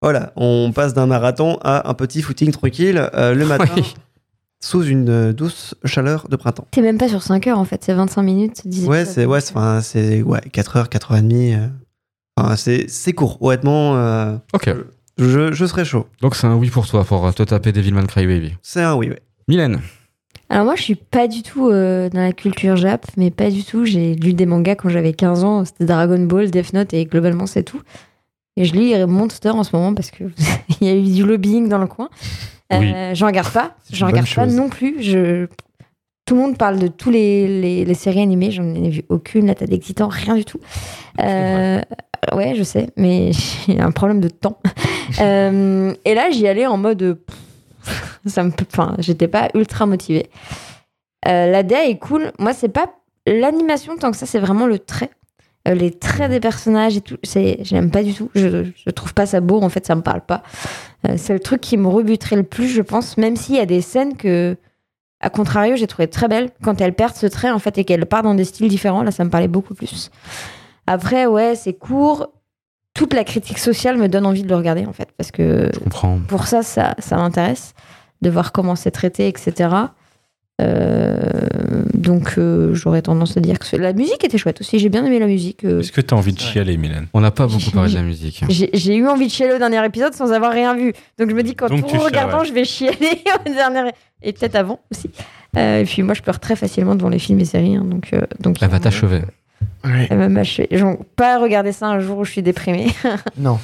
[0.00, 3.94] Voilà, on passe d'un marathon à un petit footing tranquille euh, le matin Oui.
[4.62, 6.66] sous une euh, douce chaleur de printemps.
[6.70, 8.62] T'es même pas sur 5 heures en fait, c'est 25 minutes.
[8.64, 9.14] 10 Ouais, épisodes.
[9.14, 9.80] c'est ouais, c'est- enfin,
[10.30, 11.54] ouais, 4 heures, 4 heures et demie.
[11.54, 11.66] euh.
[12.36, 13.96] Enfin, c'est c'est court, honnêtement.
[13.96, 14.70] euh, Ok.
[15.28, 16.06] Je, je serais chaud.
[16.20, 18.54] Donc c'est un oui pour toi pour euh, te taper Devilman Crybaby.
[18.62, 19.20] C'est un oui, ouais.
[19.48, 19.80] Mylène.
[20.48, 23.62] Alors moi, je suis pas du tout euh, dans la culture Jap, mais pas du
[23.62, 23.84] tout.
[23.84, 25.64] J'ai lu des mangas quand j'avais 15 ans.
[25.64, 27.80] C'était Dragon Ball, Death Note et globalement c'est tout.
[28.56, 30.24] Et je lis Monster en ce moment parce que
[30.80, 32.08] il y a eu du lobbying dans le coin.
[32.72, 33.76] Euh, J'en regarde pas.
[33.92, 35.02] J'en regarde pas non plus.
[35.02, 35.46] Je...
[36.26, 38.50] Tout le monde parle de tous les, les, les séries animées.
[38.50, 39.46] J'en ai vu aucune.
[39.46, 40.60] La tête des titans, rien du tout.
[41.20, 41.80] Euh,
[42.34, 43.30] ouais, je sais, mais
[43.66, 44.58] j'ai un problème de temps.
[45.20, 47.18] Euh, et là, j'y allais en mode.
[47.84, 50.30] pff, ça me, enfin, j'étais pas ultra motivée.
[51.26, 52.30] Euh, la DA est cool.
[52.38, 52.86] Moi, c'est pas
[53.26, 55.10] l'animation tant que ça, c'est vraiment le trait.
[55.68, 58.30] Euh, les traits des personnages et tout, c'est, j'aime pas du tout.
[58.34, 59.60] Je, je trouve pas ça beau.
[59.60, 60.42] En fait, ça me parle pas.
[61.08, 63.18] Euh, c'est le truc qui me rebuterait le plus, je pense.
[63.18, 64.56] Même s'il y a des scènes que,
[65.20, 68.06] à contrario, j'ai trouvé très belles quand elle perd ce trait en fait et qu'elle
[68.06, 69.02] part dans des styles différents.
[69.02, 70.10] Là, ça me parlait beaucoup plus.
[70.92, 72.28] Après, ouais, c'est court.
[72.94, 75.78] Toute la critique sociale me donne envie de le regarder en fait parce que Je
[75.78, 76.18] comprends.
[76.26, 77.74] pour ça, ça, ça m'intéresse
[78.22, 79.68] de voir comment c'est traité, etc.
[80.60, 81.16] Euh,
[81.94, 84.78] donc, euh, j'aurais tendance à dire que la musique était chouette aussi.
[84.78, 85.64] J'ai bien aimé la musique.
[85.64, 85.80] euh.
[85.80, 87.06] Est-ce que t'as envie de chialer, Mylène?
[87.14, 88.44] On n'a pas beaucoup parlé de la musique.
[88.48, 90.92] J'ai eu envie de chialer au dernier épisode sans avoir rien vu.
[91.18, 92.46] Donc, je me dis qu'en tout tu chiales, regardant, ouais.
[92.46, 93.90] je vais chialer au dernier.
[94.22, 95.10] Et peut-être avant aussi.
[95.56, 97.76] Euh, et puis, moi, je pleure très facilement devant les films et séries.
[97.76, 99.22] hein, donc, euh, donc, Elle va t'achever.
[99.82, 100.68] Elle va m'achever.
[100.72, 102.88] Genre, pas regarder ça un jour où je suis déprimée.
[103.38, 103.58] Non.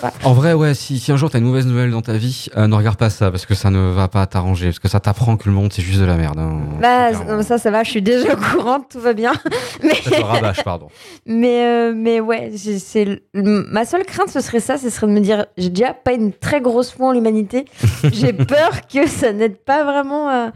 [0.00, 0.12] Pas.
[0.24, 2.66] En vrai, ouais, si, si un jour t'as une mauvaise nouvelle dans ta vie, euh,
[2.66, 4.66] ne regarde pas ça parce que ça ne va pas t'arranger.
[4.68, 6.38] Parce que ça t'apprend que le monde c'est juste de la merde.
[6.38, 6.60] hein.
[6.80, 7.82] Bah, non, ça, ça va.
[7.84, 8.80] Je suis déjà au courant.
[8.80, 9.32] Tout va bien.
[9.82, 9.94] Mais.
[9.94, 10.88] Ça te rabâche, pardon.
[11.26, 15.20] Mais, euh, mais ouais, c'est ma seule crainte, ce serait ça, ce serait de me
[15.20, 17.66] dire, j'ai déjà pas une très grosse foi en l'humanité.
[18.12, 20.52] j'ai peur que ça n'aide pas vraiment à,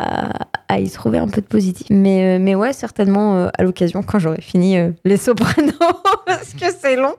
[0.00, 1.86] à- à y trouver un peu de positif.
[1.90, 5.72] Mais, euh, mais ouais, certainement euh, à l'occasion, quand j'aurai fini euh, Les Sopranos,
[6.26, 7.14] parce que c'est long.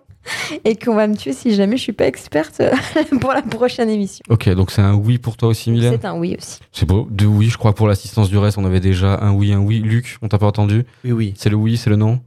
[0.66, 2.62] Et qu'on va me tuer si jamais je suis pas experte
[3.22, 4.24] pour la prochaine émission.
[4.30, 5.98] Ok, donc c'est un oui pour toi aussi, Mylène?
[6.00, 6.60] C'est un oui aussi.
[6.72, 7.08] C'est beau.
[7.10, 9.80] Deux oui, je crois pour l'assistance du reste, on avait déjà un oui, un oui.
[9.80, 10.86] Luc, on t'a pas entendu?
[11.04, 11.34] Oui, oui.
[11.38, 12.20] C'est le oui, c'est le non?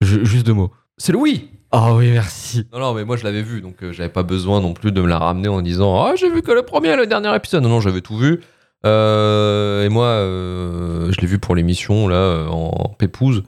[0.00, 0.72] Je- Juste deux mots.
[0.98, 2.66] C'est le oui Oh oui, merci.
[2.72, 5.00] Non, non, mais moi je l'avais vu, donc euh, j'avais pas besoin non plus de
[5.00, 7.62] me la ramener en disant Ah, j'ai vu que le premier et le dernier épisode.
[7.62, 8.40] Non, non, j'avais tout vu.
[8.86, 13.42] Euh, et moi, euh, je l'ai vu pour l'émission, là, euh, en pépouze.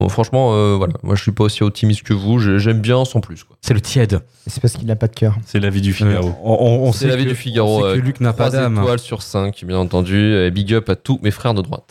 [0.00, 3.04] Bon, franchement, euh, voilà, moi je suis pas aussi optimiste que vous, j'ai- j'aime bien
[3.04, 3.44] sans plus.
[3.60, 4.20] C'est le tiède.
[4.46, 5.36] C'est parce qu'il n'a pas de cœur.
[5.44, 6.28] C'est la vie du Figaro.
[6.28, 7.84] Euh, on, on- on C'est sait la vie que- du Figaro.
[7.84, 8.78] on sait que Luc n'a pas trois d'âme.
[8.78, 10.34] étoiles sur 5, bien entendu.
[10.34, 11.90] Et big up à tous mes frères de droite.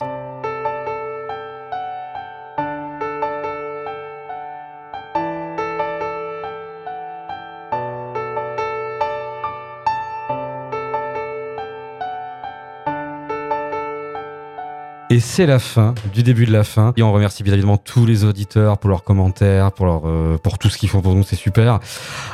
[15.11, 16.93] Et c'est la fin du début de la fin.
[16.95, 20.59] Et on remercie bien évidemment tous les auditeurs pour leurs commentaires, pour, leur, euh, pour
[20.59, 21.79] tout ce qu'ils font pour nous, c'est super.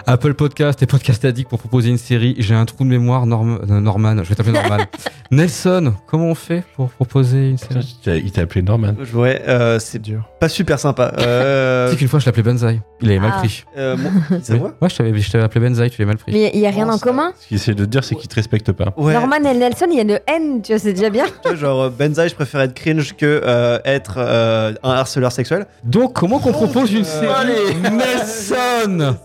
[0.08, 2.36] Apple Podcast et Podcast Addict pour proposer une série.
[2.38, 4.84] J'ai un trou de mémoire, Norm- euh, Norman, je vais t'appeler Norman.
[5.32, 7.98] Nelson, comment on fait pour proposer une série?
[8.08, 8.94] Il t'a- appelé Norman.
[9.14, 10.30] Ouais, euh, c'est dur.
[10.42, 11.14] pas super sympa.
[11.20, 12.82] Euh, Tu sais qu'une fois je l'appelais Benzaï.
[13.02, 13.40] Il avait mal Ah.
[13.40, 13.64] pris.
[13.78, 14.12] euh, moi-
[14.44, 14.70] c'est Oui.
[14.82, 16.34] Ouais, je t'avais appelé Benzaï, tu l'avais mal pris.
[16.34, 17.32] Mais il y a rien Oh, en ça- commun?
[17.40, 18.94] Ce qu'il essaie de te dire, c'est qu'il te respecte pas.
[18.98, 19.14] Ouais.
[19.14, 21.26] Norman et Nelson, il y a de haine, tu vois, c'est déjà bien.
[21.56, 25.66] Genre euh, Benzaï, je préfère être cringe que euh, être euh, un harceleur sexuel.
[25.84, 27.74] Donc, comment qu'on propose une série allez.
[27.74, 29.16] Nelson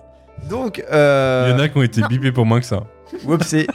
[0.48, 2.84] Donc, euh, Il y en a qui ont été bipés pour moins que ça.
[3.26, 3.66] Whoopsie.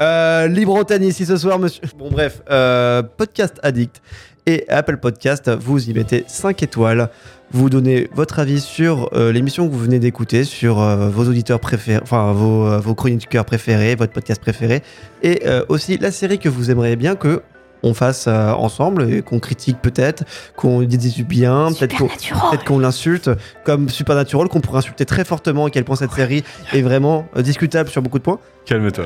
[0.00, 1.82] euh, libre antenne ici ce soir, monsieur.
[1.98, 4.00] Bon, bref, euh, Podcast Addict
[4.46, 7.08] et Apple Podcast, vous y mettez 5 étoiles.
[7.50, 11.60] Vous donnez votre avis sur euh, l'émission que vous venez d'écouter, sur euh, vos auditeurs
[11.60, 14.82] préférés, enfin vos, euh, vos chroniqueurs préférés, votre podcast préféré,
[15.22, 17.42] et euh, aussi la série que vous aimeriez bien que
[17.84, 20.24] on fasse euh, ensemble, et qu'on critique peut-être,
[20.56, 22.50] qu'on dise du bien, peut-être qu'on Supernatural.
[22.50, 23.30] peut-être qu'on l'insulte,
[23.64, 27.42] comme Supernatural, qu'on pourrait insulter très fortement à quel point cette série est vraiment euh,
[27.42, 28.40] discutable sur beaucoup de points.
[28.66, 29.04] Calme-toi.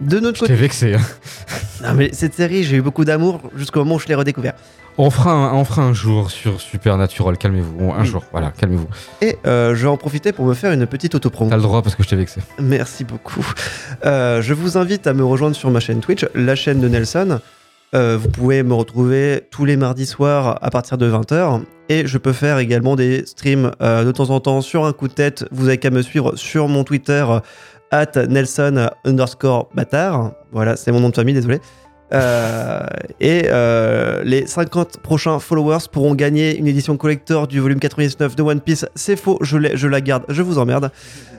[0.00, 0.54] De notre côté.
[0.54, 0.94] vexé.
[0.94, 1.00] hein.
[1.84, 4.54] Non, mais cette série, j'ai eu beaucoup d'amour jusqu'au moment où je l'ai redécouvert.
[4.96, 7.92] On fera, un, on fera un jour sur Supernatural, calmez-vous.
[7.92, 8.06] Un Oui.
[8.06, 8.86] jour, voilà, calmez-vous.
[9.20, 11.50] Et euh, je vais en profiter pour me faire une petite autopromo.
[11.50, 12.40] T'as le droit parce que je t'ai vexé.
[12.60, 13.44] Merci beaucoup.
[14.06, 17.40] Euh, je vous invite à me rejoindre sur ma chaîne Twitch, la chaîne de Nelson.
[17.94, 21.62] Euh, vous pouvez me retrouver tous les mardis soirs à partir de 20h.
[21.88, 25.06] Et je peux faire également des streams euh, de temps en temps sur un coup
[25.06, 25.44] de tête.
[25.52, 27.24] Vous avez qu'à me suivre sur mon Twitter,
[27.90, 30.32] at Nelson underscore bâtard.
[30.50, 31.60] Voilà, c'est mon nom de famille, désolé.
[32.12, 32.80] Euh,
[33.20, 38.42] et euh, les 50 prochains followers pourront gagner une édition collector du volume 99 de
[38.42, 38.86] One Piece.
[38.94, 40.90] C'est faux, je, la garde, je vous emmerde.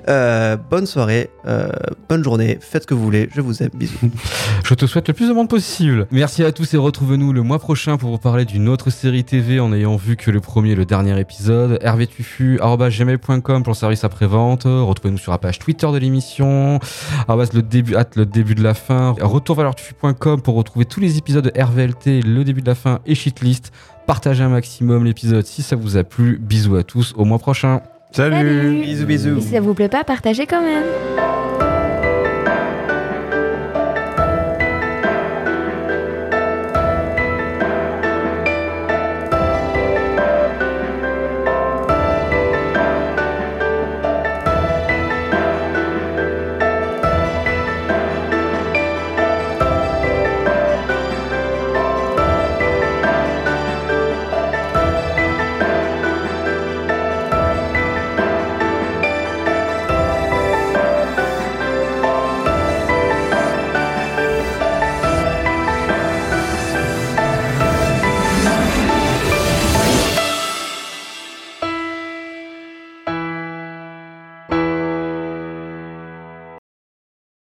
[0.07, 1.31] Euh, bonne soirée,
[2.07, 3.97] bonne journée, faites ce que vous voulez, je vous aime, bisous.
[4.63, 6.07] Je te souhaite le plus de monde possible.
[6.11, 9.59] Merci à tous et retrouvez-nous le mois prochain pour vous parler d'une autre série TV
[9.59, 11.79] en ayant vu que le premier et le dernier épisode.
[11.81, 14.63] hervétufu.gmail.com pour le service après-vente.
[14.65, 16.79] Retrouvez-nous sur la page Twitter de l'émission.
[17.27, 19.15] le début, le début de la fin.
[19.19, 23.71] Retourvaleuretufu.com pour retrouver tous les épisodes de RVLT, le début de la fin et shitlist.
[24.05, 26.37] Partagez un maximum l'épisode si ça vous a plu.
[26.39, 27.81] Bisous à tous, au mois prochain.
[28.11, 28.81] Salut Salut.
[28.81, 29.37] Bisous, bisous.
[29.37, 31.74] Et si ça vous plaît pas, partagez quand même.